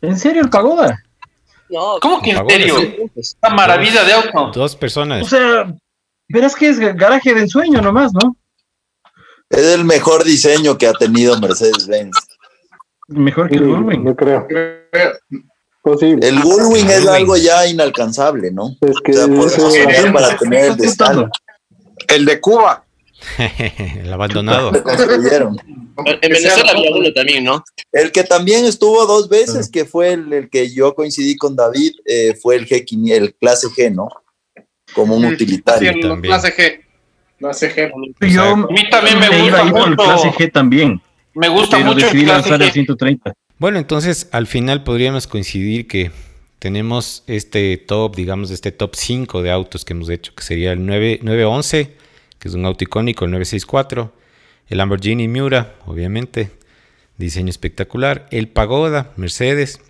¿En 0.00 0.18
serio 0.18 0.40
el 0.40 0.48
Pagoda? 0.48 1.04
No, 1.68 1.98
¿Cómo 2.00 2.22
que 2.22 2.30
en 2.30 2.36
Pagoda, 2.38 2.54
serio? 2.54 2.76
sí. 3.14 3.34
Una 3.42 3.54
maravilla 3.54 4.02
de 4.04 4.12
auto. 4.14 4.52
Dos 4.58 4.74
personas. 4.74 5.22
O 5.22 5.28
sea, 5.28 5.70
verás 6.30 6.56
que 6.56 6.70
es 6.70 6.78
garaje 6.78 7.34
de 7.34 7.42
ensueño 7.42 7.82
nomás, 7.82 8.10
¿no? 8.14 8.36
Es 9.50 9.66
el 9.66 9.84
mejor 9.84 10.24
diseño 10.24 10.78
que 10.78 10.86
ha 10.86 10.94
tenido 10.94 11.38
Mercedes-Benz. 11.38 12.16
Mejor 13.08 13.50
que 13.50 13.56
el 13.56 13.66
Goldwing. 13.68 14.02
No 14.02 14.16
creo. 14.16 14.48
Posible. 15.82 16.26
El 16.26 16.40
Gullwing 16.40 16.88
es 16.88 17.06
algo 17.06 17.36
ya 17.36 17.66
inalcanzable, 17.66 18.50
¿no? 18.50 18.70
Es 18.80 18.96
que 19.04 19.12
O 19.12 19.14
sea, 19.14 19.26
por 19.26 19.46
eso- 19.46 20.12
para 20.14 20.38
tener 20.38 20.64
el 20.70 20.76
de. 20.78 21.28
El 22.08 22.24
de 22.24 22.40
Cuba. 22.40 22.82
el 24.02 24.12
abandonado. 24.12 24.72
Lo 24.72 24.82
construyeron. 24.82 25.56
En 26.06 26.20
Venezuela 26.32 26.72
había 26.72 26.90
uno 26.94 27.12
también, 27.12 27.44
¿no? 27.44 27.62
El 27.92 28.10
que 28.12 28.24
también 28.24 28.64
estuvo 28.64 29.04
dos 29.06 29.28
veces, 29.28 29.68
que 29.70 29.84
fue 29.84 30.12
el, 30.14 30.32
el 30.32 30.48
que 30.50 30.72
yo 30.72 30.94
coincidí 30.94 31.36
con 31.36 31.54
David, 31.56 31.92
eh, 32.06 32.34
fue 32.40 32.56
el 32.56 32.66
G500, 32.66 33.12
el 33.12 33.34
clase 33.34 33.66
G, 33.68 33.94
¿no? 33.94 34.08
Como 34.94 35.16
un 35.16 35.26
Sí, 35.28 35.34
utilitario. 35.34 35.90
el 35.90 36.00
también. 36.00 36.22
clase 36.34 36.54
G. 36.56 36.80
Sé, 37.54 37.74
G. 37.74 38.30
Yo 38.32 38.42
A 38.42 38.56
mí 38.56 38.90
también 38.90 39.18
me 39.18 39.28
gusta 39.40 39.58
por 39.70 39.82
el 39.82 39.90
mucho. 39.90 39.96
clase 40.04 40.28
G 40.32 40.52
también, 40.52 41.00
Me 41.34 41.48
gusta 41.48 41.76
pero 41.78 41.88
mucho 41.88 41.98
el 42.06 42.12
decidí 42.12 42.24
clase 42.24 42.50
lanzar 42.50 42.62
el 42.62 42.68
G. 42.70 42.72
130. 42.72 43.32
Bueno, 43.58 43.78
entonces 43.78 44.28
al 44.32 44.46
final 44.46 44.84
podríamos 44.84 45.26
coincidir 45.26 45.86
que 45.86 46.10
tenemos 46.58 47.24
este 47.26 47.76
top, 47.78 48.14
digamos, 48.16 48.50
este 48.50 48.72
top 48.72 48.94
5 48.94 49.42
de 49.42 49.50
autos 49.50 49.84
que 49.86 49.92
hemos 49.94 50.08
hecho, 50.10 50.34
que 50.34 50.42
sería 50.42 50.72
el 50.72 50.84
9, 50.84 51.20
911, 51.22 51.96
que 52.40 52.48
es 52.48 52.54
un 52.54 52.64
auto 52.64 52.82
icónico, 52.82 53.24
el 53.24 53.30
964, 53.30 54.12
el 54.68 54.78
Lamborghini 54.78 55.28
Miura, 55.28 55.76
obviamente, 55.86 56.50
diseño 57.18 57.50
espectacular, 57.50 58.26
el 58.30 58.48
Pagoda, 58.48 59.12
Mercedes, 59.16 59.80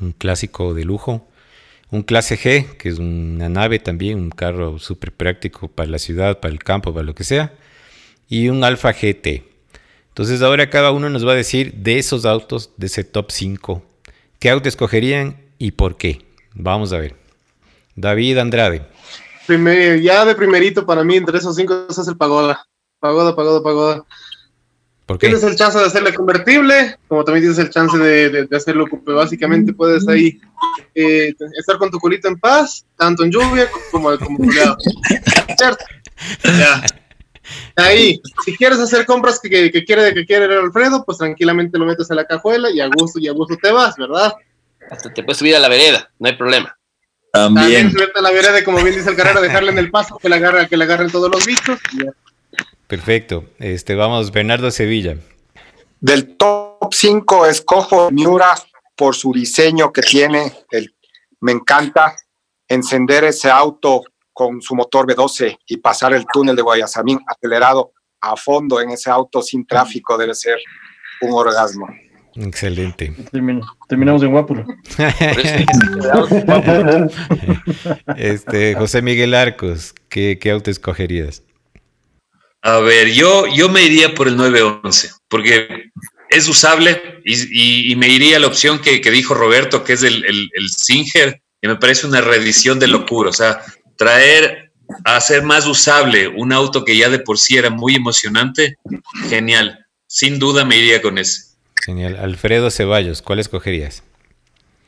un 0.00 0.12
clásico 0.12 0.74
de 0.74 0.84
lujo, 0.84 1.28
un 1.90 2.02
clase 2.02 2.36
G, 2.38 2.76
que 2.76 2.88
es 2.88 2.98
una 2.98 3.48
nave 3.48 3.78
también, 3.78 4.18
un 4.18 4.30
carro 4.30 4.78
súper 4.78 5.12
práctico 5.12 5.68
para 5.68 5.90
la 5.90 5.98
ciudad, 5.98 6.40
para 6.40 6.52
el 6.52 6.64
campo, 6.64 6.92
para 6.92 7.04
lo 7.04 7.14
que 7.14 7.24
sea, 7.24 7.54
y 8.28 8.48
un 8.48 8.64
Alfa 8.64 8.92
GT. 8.92 9.44
Entonces 10.08 10.42
ahora 10.42 10.70
cada 10.70 10.90
uno 10.92 11.10
nos 11.10 11.26
va 11.26 11.32
a 11.32 11.36
decir 11.36 11.74
de 11.74 11.98
esos 11.98 12.24
autos, 12.24 12.70
de 12.76 12.86
ese 12.86 13.04
top 13.04 13.30
5, 13.30 13.84
qué 14.38 14.50
auto 14.50 14.68
escogerían 14.68 15.36
y 15.58 15.72
por 15.72 15.96
qué. 15.96 16.22
Vamos 16.54 16.92
a 16.92 16.98
ver. 16.98 17.14
David 17.96 18.38
Andrade. 18.38 18.82
Primer- 19.46 20.00
ya 20.00 20.24
de 20.24 20.34
primerito 20.34 20.84
para 20.84 21.04
mí, 21.04 21.16
entre 21.16 21.38
esos 21.38 21.54
cinco, 21.56 21.86
es 21.88 21.98
el 22.08 22.16
Pagoda. 22.16 22.64
Pagoda, 22.98 23.34
Pagoda, 23.36 23.62
Pagoda. 23.62 24.04
¿Por 25.06 25.18
qué? 25.18 25.28
Tienes 25.28 25.44
el 25.44 25.54
chance 25.54 25.78
de 25.78 25.84
hacerle 25.84 26.12
convertible, 26.12 26.98
como 27.06 27.22
también 27.22 27.44
tienes 27.44 27.58
el 27.58 27.70
chance 27.70 27.96
de, 27.96 28.28
de- 28.28 28.46
de 28.46 28.56
hacerlo. 28.56 28.86
Básicamente 29.04 29.72
puedes 29.72 30.06
ahí 30.08 30.40
eh, 30.94 31.32
estar 31.58 31.78
con 31.78 31.90
tu 31.90 31.98
culito 32.00 32.26
en 32.26 32.38
paz, 32.40 32.84
tanto 32.96 33.22
en 33.22 33.30
lluvia 33.30 33.68
como 33.92 34.18
como 34.18 34.38
soleado. 34.44 34.76
¿Cierto? 35.56 35.84
Ya. 36.44 36.82
Ahí, 37.76 38.20
si 38.44 38.56
quieres 38.56 38.80
hacer 38.80 39.06
compras 39.06 39.38
que, 39.38 39.48
que, 39.48 39.70
que 39.70 39.84
quiere 39.84 40.12
que 40.12 40.26
quiere 40.26 40.46
el 40.46 40.52
Alfredo, 40.58 41.04
pues 41.04 41.18
tranquilamente 41.18 41.78
lo 41.78 41.84
metes 41.86 42.10
a 42.10 42.14
la 42.16 42.24
cajuela 42.24 42.70
y 42.70 42.80
a 42.80 42.88
gusto 42.88 43.20
y 43.20 43.28
a 43.28 43.32
gusto 43.32 43.56
te 43.62 43.70
vas, 43.70 43.94
¿verdad? 43.96 44.32
Hasta 44.90 45.14
te 45.14 45.22
puedes 45.22 45.38
subir 45.38 45.54
a 45.54 45.60
la 45.60 45.68
vereda, 45.68 46.10
no 46.18 46.28
hay 46.28 46.36
problema. 46.36 46.76
También 47.36 47.64
También. 47.64 47.92
subirte 47.92 48.18
a 48.18 48.22
la 48.22 48.30
vereda, 48.30 48.64
como 48.64 48.82
bien 48.82 48.96
dice 48.96 49.10
el 49.10 49.16
carrera, 49.16 49.40
dejarle 49.40 49.72
en 49.72 49.78
el 49.78 49.90
paso, 49.90 50.18
que 50.18 50.28
le 50.28 50.36
agarra, 50.36 50.66
que 50.66 50.76
le 50.76 50.84
agarren 50.84 51.10
todos 51.10 51.30
los 51.30 51.44
ya. 51.46 52.12
Perfecto. 52.86 53.44
Este, 53.58 53.94
vamos, 53.94 54.32
Bernardo 54.32 54.70
Sevilla. 54.70 55.16
Del 56.00 56.36
top 56.36 56.92
5 56.92 57.46
escojo 57.46 58.10
Miura 58.10 58.54
por 58.94 59.14
su 59.14 59.32
diseño 59.32 59.92
que 59.92 60.02
tiene. 60.02 60.52
El, 60.70 60.94
me 61.40 61.52
encanta 61.52 62.16
encender 62.68 63.24
ese 63.24 63.50
auto 63.50 64.02
con 64.32 64.62
su 64.62 64.74
motor 64.74 65.06
V12 65.06 65.58
y 65.66 65.76
pasar 65.78 66.14
el 66.14 66.26
túnel 66.32 66.56
de 66.56 66.62
Guayasamín 66.62 67.20
acelerado 67.26 67.92
a 68.20 68.36
fondo 68.36 68.80
en 68.80 68.90
ese 68.90 69.10
auto 69.10 69.42
sin 69.42 69.66
tráfico 69.66 70.16
debe 70.16 70.34
ser 70.34 70.58
un 71.20 71.32
orgasmo. 71.32 71.86
Excelente. 72.38 73.12
Termin- 73.32 73.62
terminamos 73.88 74.22
en 74.22 74.30
Guápulo. 74.30 74.64
Este, 78.16 78.74
José 78.74 79.02
Miguel 79.02 79.34
Arcos, 79.34 79.94
¿qué, 80.08 80.38
qué 80.40 80.50
auto 80.50 80.70
escogerías? 80.70 81.42
A 82.62 82.78
ver, 82.80 83.12
yo, 83.12 83.46
yo 83.54 83.68
me 83.68 83.82
iría 83.82 84.14
por 84.14 84.28
el 84.28 84.36
911, 84.36 85.10
porque 85.28 85.90
es 86.30 86.48
usable 86.48 87.20
y, 87.24 87.34
y- 87.34 87.92
y 87.92 87.96
me 87.96 88.08
iría 88.08 88.36
a 88.36 88.40
la 88.40 88.46
opción 88.48 88.80
que, 88.80 89.00
que 89.00 89.10
dijo 89.10 89.34
Roberto, 89.34 89.84
que 89.84 89.92
es 89.92 90.02
el, 90.02 90.24
el, 90.24 90.50
el 90.54 90.68
Singer, 90.70 91.40
que 91.62 91.68
me 91.68 91.76
parece 91.76 92.06
una 92.06 92.20
reedición 92.20 92.78
de 92.78 92.88
locura. 92.88 93.30
O 93.30 93.32
sea, 93.32 93.60
traer 93.96 94.72
a 95.04 95.16
hacer 95.16 95.42
más 95.42 95.66
usable 95.66 96.28
un 96.28 96.52
auto 96.52 96.84
que 96.84 96.96
ya 96.96 97.08
de 97.08 97.18
por 97.20 97.38
sí 97.38 97.56
era 97.56 97.70
muy 97.70 97.94
emocionante, 97.94 98.76
genial. 99.28 99.84
Sin 100.08 100.38
duda 100.38 100.64
me 100.64 100.78
iría 100.78 101.02
con 101.02 101.18
ese. 101.18 101.45
Genial. 101.86 102.16
Alfredo 102.16 102.70
Ceballos, 102.70 103.22
¿cuál 103.22 103.38
escogerías? 103.38 104.02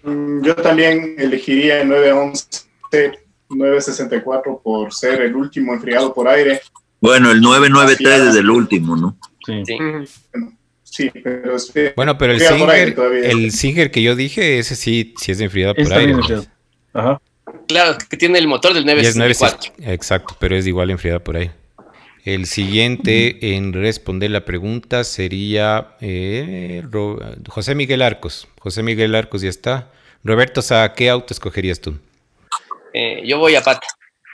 Mm, 0.02 0.42
Yo 0.44 0.54
también 0.56 1.14
elegiría 1.18 1.80
el 1.80 1.88
911 1.88 2.58
964 3.50 4.61
por 4.62 4.92
ser 4.92 5.22
el 5.22 5.34
último 5.34 5.72
enfriado 5.72 6.12
por 6.12 6.28
aire. 6.28 6.61
Bueno, 7.00 7.30
el 7.30 7.40
993 7.40 8.20
es 8.30 8.34
el 8.37 8.50
último, 8.50 8.96
¿no? 8.96 9.16
Sí. 9.46 9.62
Sí. 10.82 11.11
Pero 11.22 11.56
es 11.56 11.70
que 11.70 11.92
Bueno, 11.96 12.18
pero 12.18 12.32
el 12.32 12.40
enfriado 12.40 12.64
por 12.66 12.70
aire 12.74 12.87
Singer, 12.87 12.94
todavía. 12.96 13.30
el 13.30 13.52
Singer 13.52 13.90
que 13.90 14.02
yo 14.02 14.16
dije, 14.16 14.58
ese 14.58 14.74
sí, 14.74 15.14
sí 15.18 15.32
es 15.32 15.40
enfriado 15.40 15.74
por 15.74 15.84
Está 15.84 15.96
aire. 15.96 16.12
enfriado. 16.12 16.44
Ajá. 16.92 17.20
Claro, 17.68 17.96
que 18.11 18.16
tiene 18.16 18.38
el 18.38 18.48
motor 18.48 18.74
del 18.74 18.84
Y 18.84 18.90
es 19.06 19.16
964. 19.16 19.72
964. 19.78 19.92
Exacto, 19.94 20.37
pero 20.40 20.56
es 20.56 20.66
igual 20.66 20.90
enfriada 20.90 21.20
por 21.20 21.37
ahí. 21.37 21.50
El 22.24 22.46
siguiente 22.46 23.54
en 23.54 23.72
responder 23.72 24.31
la 24.31 24.44
pregunta 24.44 25.04
sería 25.04 25.96
eh, 26.00 26.83
José 27.48 27.74
Miguel 27.74 28.02
Arcos. 28.02 28.48
José 28.59 28.83
Miguel 28.83 29.14
Arcos 29.14 29.42
ya 29.42 29.48
está. 29.48 29.90
Roberto, 30.24 30.62
Sá, 30.62 30.92
¿qué 30.94 31.09
auto 31.09 31.33
escogerías 31.33 31.81
tú? 31.81 31.98
Eh, 32.92 33.22
yo 33.24 33.38
voy 33.38 33.54
a 33.54 33.62
pata. 33.62 33.87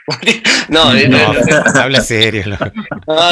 no, 0.69 0.93
eh, 0.95 1.07
No, 1.07 1.33
no, 1.33 1.79
habla 1.81 2.01
serio. 2.01 2.43
¿no? 2.47 2.57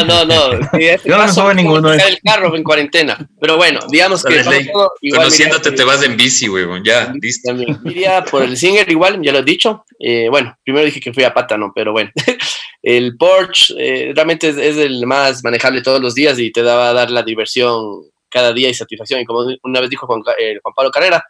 no, 0.05 0.25
no. 0.25 0.25
no. 0.25 0.69
Sí, 0.73 0.85
este 0.85 1.09
Yo 1.09 1.17
no 1.17 1.25
me 1.25 1.31
subo 1.31 1.53
ninguno, 1.53 1.93
eh. 1.93 1.99
el 2.07 2.19
carro 2.23 2.55
en 2.55 2.63
cuarentena. 2.63 3.29
Pero 3.39 3.57
bueno, 3.57 3.79
digamos 3.89 4.23
que 4.23 4.43
todo- 4.43 4.91
igual 5.01 5.21
Conociéndote 5.23 5.69
te 5.71 5.75
iría- 5.75 5.85
vas 5.85 6.03
en 6.03 6.17
bici, 6.17 6.49
huevón. 6.49 6.83
Ya, 6.83 7.13
listo. 7.21 7.49
También. 7.49 7.79
Iría 7.85 8.23
por 8.23 8.43
el 8.43 8.57
Singer 8.57 8.89
igual, 8.89 9.19
ya 9.21 9.31
lo 9.31 9.39
he 9.39 9.43
dicho. 9.43 9.85
Eh, 9.99 10.27
bueno, 10.29 10.57
primero 10.63 10.85
dije 10.85 10.99
que 10.99 11.13
fui 11.13 11.23
a 11.23 11.33
pata, 11.33 11.57
¿no? 11.57 11.71
Pero 11.75 11.91
bueno, 11.91 12.09
el 12.81 13.15
Porsche 13.17 13.73
eh, 13.77 14.11
realmente 14.15 14.49
es, 14.49 14.57
es 14.57 14.77
el 14.77 15.05
más 15.05 15.43
manejable 15.43 15.81
todos 15.81 16.01
los 16.01 16.15
días 16.15 16.39
y 16.39 16.51
te 16.51 16.63
da 16.63 16.89
a 16.89 16.93
dar 16.93 17.11
la 17.11 17.23
diversión 17.23 17.81
cada 18.29 18.51
día 18.51 18.69
y 18.69 18.73
satisfacción. 18.73 19.19
Y 19.21 19.25
como 19.25 19.45
una 19.63 19.79
vez 19.79 19.89
dijo 19.89 20.07
Juan, 20.07 20.21
eh, 20.39 20.55
Pablo 20.75 20.89
Carrera, 20.91 21.23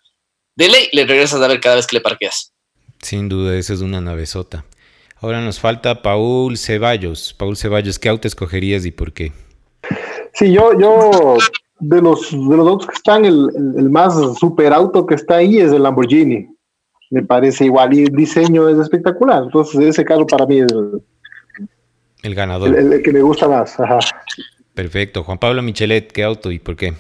de 0.56 0.70
ley 0.70 0.90
le 0.94 1.06
regresas 1.06 1.42
a 1.42 1.48
ver 1.48 1.60
cada 1.60 1.76
vez 1.76 1.86
que 1.88 1.98
le 1.98 2.02
parqueas. 2.02 2.54
Sin 3.02 3.28
duda, 3.28 3.58
esa 3.58 3.74
es 3.74 3.82
una 3.82 4.00
navezota. 4.00 4.64
Ahora 5.24 5.40
nos 5.42 5.58
falta 5.60 6.02
Paul 6.02 6.58
Ceballos. 6.58 7.34
Paul 7.34 7.56
Ceballos, 7.56 7.98
¿qué 7.98 8.10
auto 8.10 8.28
escogerías 8.28 8.86
y 8.86 8.92
por 8.92 9.14
qué? 9.14 9.32
Sí, 10.34 10.52
yo, 10.52 10.78
yo 10.78 11.38
de 11.80 12.02
los 12.02 12.30
de 12.32 12.58
los 12.58 12.68
autos 12.68 12.88
que 12.88 12.94
están, 12.96 13.24
el, 13.24 13.50
el- 13.56 13.80
el 13.80 13.90
más 13.90 14.14
super 14.38 14.74
auto 14.74 15.06
que 15.06 15.16
está 15.16 15.38
ahí 15.38 15.60
es 15.60 15.72
el 15.72 15.84
Lamborghini. 15.84 16.48
Me 17.10 17.24
parece 17.24 17.66
igual 17.66 17.94
y 17.94 18.04
el 18.04 18.10
diseño 18.16 18.68
es 18.68 18.78
espectacular. 18.80 19.44
Entonces, 19.44 19.76
en 19.76 19.88
ese 19.88 20.04
caso 20.04 20.26
para 20.28 20.46
mí 20.46 20.60
es 20.60 20.72
el, 20.72 21.02
El 22.24 22.36
ganador. 22.36 22.76
el- 22.78 22.92
el 22.94 23.02
que 23.02 23.14
me 23.14 23.22
gusta 23.22 23.48
más. 23.48 23.80
Ajá. 23.80 24.00
Perfecto. 24.74 25.24
Juan 25.24 25.38
Pablo 25.38 25.62
Michelet, 25.62 26.12
¿qué 26.12 26.24
auto 26.24 26.52
y 26.52 26.60
por 26.60 26.76
qué? 26.76 26.94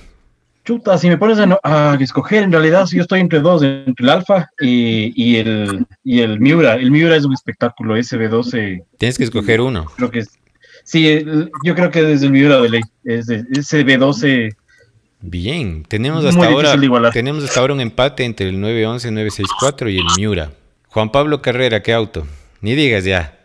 Chuta, 0.65 0.97
si 0.97 1.10
me 1.10 1.17
pones 1.17 1.39
a, 1.39 1.45
no- 1.45 1.60
a 1.63 1.97
escoger, 1.99 2.43
en 2.43 2.52
realidad 2.52 2.86
yo 2.91 3.02
estoy 3.02 3.19
entre 3.19 3.39
dos, 3.41 3.62
entre 3.63 4.04
el 4.06 4.10
Alfa 4.10 4.49
y, 4.62 5.12
y 5.21 5.36
el, 5.38 5.86
y 6.04 6.21
el 6.21 6.39
Miura. 6.39 6.76
El 6.76 6.89
Miura 6.89 7.15
es 7.17 7.26
un 7.26 7.34
espectáculo, 7.34 7.97
SB12, 7.97 8.84
Tienes 8.97 9.17
que 9.17 9.26
escoger 9.26 9.60
uno. 9.62 9.86
creo 9.97 10.10
que 10.10 10.19
es... 10.19 10.30
Sí, 10.86 11.08
el- 11.10 11.52
yo 11.65 11.76
creo 11.76 11.91
que 11.91 12.02
desde 12.04 12.28
el 12.28 12.32
Miura 12.32 12.60
de 12.62 12.69
ley, 12.69 12.82
es 13.04 13.26
de, 13.28 13.43
SB12, 13.43 14.56
Bien, 15.26 15.84
tenemos 15.88 16.26
hasta 16.26 16.45
ahora 16.45 16.76
tenemos 17.13 17.43
hasta 17.45 17.60
ahora 17.62 17.73
un 17.73 17.80
empate 17.82 18.26
entre 18.26 18.49
el 18.49 18.60
911, 18.60 19.10
964 19.12 19.89
y 19.89 19.97
el 19.97 20.04
Miura. 20.17 20.52
Juan 20.89 21.12
Pablo 21.12 21.41
Carrera, 21.41 21.82
¿qué 21.82 21.93
auto? 21.93 22.28
Ni 22.60 22.76
digas 22.76 23.06
ya. 23.06 23.38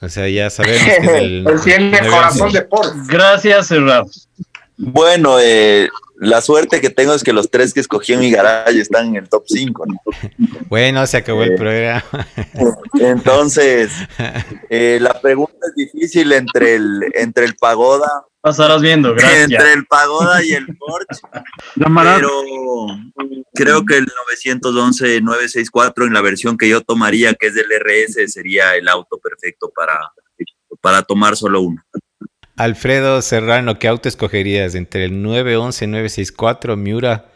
O 0.00 0.08
sea, 0.08 0.28
ya 0.28 0.50
sabemos 0.50 0.82
que 0.84 1.06
es 1.06 1.08
el 1.22 1.46
Él 1.46 1.60
tiene 1.64 1.90
911. 2.00 2.10
corazón 2.10 2.52
de 2.52 2.62
Porsche. 2.62 2.98
gracias, 3.08 3.66
cerrados. 3.68 4.28
Bueno, 4.76 5.36
eh, 5.40 5.88
la 6.16 6.40
suerte 6.40 6.80
que 6.80 6.90
tengo 6.90 7.12
es 7.14 7.24
que 7.24 7.32
los 7.32 7.50
tres 7.50 7.74
que 7.74 7.80
escogí 7.80 8.12
en 8.12 8.20
mi 8.20 8.30
garage 8.30 8.80
están 8.80 9.08
en 9.08 9.16
el 9.16 9.28
top 9.28 9.44
5. 9.46 9.84
Bueno, 10.68 11.06
se 11.06 11.16
acabó 11.18 11.42
el 11.42 11.52
Eh, 11.52 11.56
programa. 11.56 12.04
Entonces, 13.00 13.92
eh, 14.70 14.98
la 15.00 15.20
pregunta 15.20 15.54
es 15.68 15.74
difícil 15.74 16.32
entre 16.32 16.76
el, 16.76 17.02
entre 17.14 17.44
el 17.44 17.56
Pagoda, 17.56 18.08
Pasarás 18.40 18.82
viendo, 18.82 19.14
gracias. 19.14 19.50
entre 19.52 19.72
el 19.72 19.86
Pagoda 19.86 20.44
y 20.44 20.52
el 20.52 20.66
Porsche, 20.76 21.22
pero 21.76 22.30
creo 23.54 23.86
que 23.86 23.96
el 23.96 24.06
911-964 24.52 26.06
en 26.06 26.12
la 26.12 26.20
versión 26.20 26.58
que 26.58 26.68
yo 26.68 26.82
tomaría, 26.82 27.32
que 27.32 27.46
es 27.46 27.54
del 27.54 27.66
RS, 27.70 28.30
sería 28.30 28.76
el 28.76 28.86
auto 28.88 29.18
perfecto 29.18 29.72
para, 29.74 29.98
para 30.82 31.02
tomar 31.02 31.36
solo 31.36 31.62
uno. 31.62 31.82
Alfredo 32.56 33.20
Serrano, 33.20 33.78
¿qué 33.78 33.88
auto 33.88 34.08
escogerías 34.08 34.74
entre 34.74 35.06
el 35.06 35.22
911, 35.22 35.86
964, 35.88 36.76
Miura, 36.76 37.26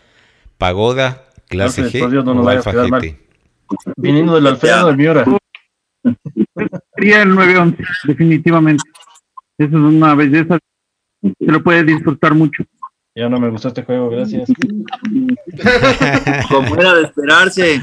Pagoda, 0.58 1.24
clase 1.48 1.82
Alfred, 1.82 2.00
G 2.00 2.02
por 2.02 2.10
Dios, 2.10 2.24
no 2.24 2.34
nos 2.34 2.42
o 2.42 2.46
vayas 2.46 2.66
a 2.66 2.70
Alfa 2.70 2.98
GT? 3.00 3.18
Viniendo 3.96 4.34
del 4.34 4.46
Alfredo 4.46 4.86
del 4.86 4.96
Miura. 4.96 5.24
Sería 6.94 7.22
el 7.22 7.34
911, 7.34 7.84
definitivamente. 8.04 8.84
Eso 9.58 9.76
es 9.76 9.82
una 9.82 10.14
belleza. 10.14 10.58
Se 11.20 11.32
lo 11.52 11.62
puede 11.62 11.82
disfrutar 11.82 12.34
mucho. 12.34 12.62
Ya 13.18 13.28
no 13.28 13.40
me 13.40 13.50
gustó 13.50 13.66
este 13.66 13.82
juego, 13.82 14.10
gracias. 14.10 14.48
Como 16.48 16.76
era 16.76 16.94
de 16.94 17.02
esperarse. 17.02 17.80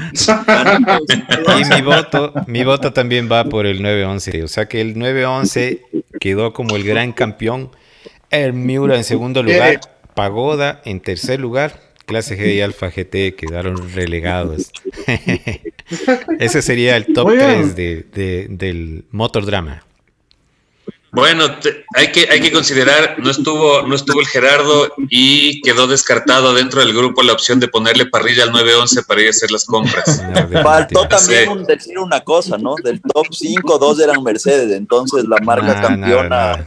Y 1.60 1.74
mi 1.74 1.82
voto, 1.82 2.32
mi 2.46 2.64
voto 2.64 2.94
también 2.94 3.28
va 3.30 3.44
por 3.44 3.66
el 3.66 3.82
911. 3.82 4.44
O 4.44 4.48
sea 4.48 4.66
que 4.66 4.80
el 4.80 4.98
911 4.98 5.82
quedó 6.20 6.54
como 6.54 6.74
el 6.76 6.84
gran 6.84 7.12
campeón. 7.12 7.70
El 8.30 8.54
Miura 8.54 8.96
en 8.96 9.04
segundo 9.04 9.42
lugar. 9.42 9.78
Pagoda 10.14 10.80
en 10.86 11.00
tercer 11.00 11.38
lugar. 11.38 11.80
Clase 12.06 12.38
G 12.38 12.54
y 12.54 12.60
Alfa 12.62 12.88
GT 12.88 13.36
quedaron 13.36 13.92
relegados. 13.92 14.70
Ese 16.38 16.62
sería 16.62 16.96
el 16.96 17.12
top 17.12 17.26
Oigan. 17.26 17.74
3 17.74 17.76
de, 17.76 18.06
de- 18.14 18.46
del 18.48 19.04
Motor 19.10 19.44
Drama. 19.44 19.82
Bueno, 21.16 21.58
te- 21.60 21.86
hay, 21.94 22.12
que, 22.12 22.28
hay 22.30 22.40
que 22.42 22.52
considerar, 22.52 23.16
no 23.18 23.30
estuvo, 23.30 23.80
no 23.86 23.94
estuvo 23.94 24.20
el 24.20 24.26
Gerardo 24.26 24.92
y 25.08 25.62
quedó 25.62 25.86
descartado 25.86 26.52
dentro 26.52 26.80
del 26.80 26.94
grupo 26.94 27.22
la 27.22 27.32
opción 27.32 27.58
de 27.58 27.68
ponerle 27.68 28.04
parrilla 28.04 28.42
al 28.42 28.52
911 28.52 29.02
para 29.04 29.22
ir 29.22 29.28
a 29.28 29.30
hacer 29.30 29.50
las 29.50 29.64
compras. 29.64 30.22
Faltó 30.62 31.08
también 31.08 31.44
Sí. 31.44 31.48
un- 31.48 31.64
decir 31.64 31.98
una 31.98 32.20
cosa, 32.20 32.58
¿no? 32.58 32.74
Del 32.84 33.00
top 33.00 33.28
5, 33.32 33.78
dos 33.78 33.98
eran 33.98 34.22
Mercedes, 34.22 34.70
entonces 34.76 35.24
la 35.26 35.38
marca 35.38 35.80
campeona. 35.80 36.52
Ah, 36.52 36.66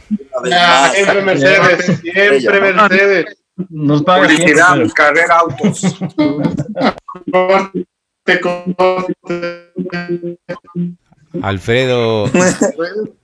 más. 0.50 0.94
siempre 0.94 1.22
Mercedes, 1.22 2.00
siempre 2.02 2.60
Mercedes. 2.72 3.26
Nos 3.68 4.02
paga 4.02 4.26
Publicidad, 4.26 4.74
siempre, 4.74 4.92
carrera 4.94 5.38
autos. 5.38 5.80
Alfredo, 11.42 12.24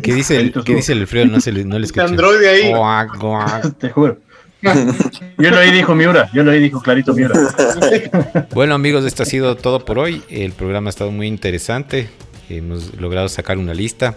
¿qué 0.00 0.14
dice 0.14 0.36
el, 0.36 0.52
qué 0.64 0.74
dice 0.74 0.92
el 0.92 1.00
Alfredo? 1.00 1.26
No, 1.26 1.40
se 1.40 1.52
le, 1.52 1.64
no 1.64 1.78
le 1.78 1.84
escuché. 1.86 2.06
Android 2.06 2.44
ahí. 2.46 2.70
Guac, 2.70 3.18
guac. 3.18 3.76
te 3.78 3.90
juro. 3.90 4.18
Yo 4.62 5.50
lo 5.50 5.58
oí, 5.58 5.72
dijo 5.72 5.94
Miura. 5.94 6.30
Yo 6.32 6.44
lo 6.44 6.52
oí, 6.52 6.60
dijo 6.60 6.80
clarito 6.80 7.12
Miura. 7.14 7.34
Bueno 8.54 8.74
amigos, 8.74 9.04
esto 9.04 9.24
ha 9.24 9.26
sido 9.26 9.56
todo 9.56 9.84
por 9.84 9.98
hoy. 9.98 10.22
El 10.28 10.52
programa 10.52 10.88
ha 10.88 10.90
estado 10.90 11.10
muy 11.10 11.26
interesante. 11.26 12.08
Hemos 12.48 12.94
logrado 12.94 13.28
sacar 13.28 13.58
una 13.58 13.74
lista. 13.74 14.16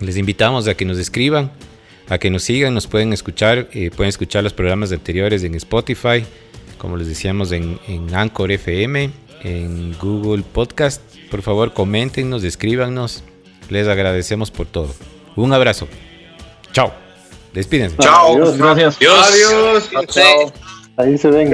Les 0.00 0.16
invitamos 0.18 0.68
a 0.68 0.74
que 0.74 0.84
nos 0.84 0.98
escriban, 0.98 1.52
a 2.10 2.18
que 2.18 2.28
nos 2.30 2.42
sigan, 2.42 2.74
nos 2.74 2.86
pueden 2.86 3.12
escuchar. 3.14 3.68
eh, 3.72 3.90
pueden 3.90 4.08
escuchar 4.10 4.42
los 4.44 4.52
programas 4.52 4.92
anteriores 4.92 5.42
en 5.42 5.54
Spotify, 5.54 6.24
como 6.76 6.96
les 6.98 7.06
decíamos 7.08 7.50
en, 7.52 7.78
en 7.88 8.14
Anchor 8.14 8.52
FM, 8.52 9.10
en 9.42 9.96
Google 9.98 10.42
Podcast. 10.42 11.00
Por 11.30 11.40
favor, 11.40 11.72
coméntenos, 11.72 12.44
escríbanos. 12.44 13.24
Les 13.72 13.88
agradecemos 13.88 14.50
por 14.50 14.66
todo. 14.66 14.94
Un 15.34 15.50
abrazo. 15.54 15.88
Chao. 16.72 16.92
Despídense. 17.54 17.96
Chao. 17.96 18.34
Adiós. 18.34 18.58
Gracias. 18.58 18.96
Adiós. 18.96 19.90
Adiós. 19.96 20.52
Ahí 20.98 21.16
se 21.16 21.30
ven. 21.30 21.50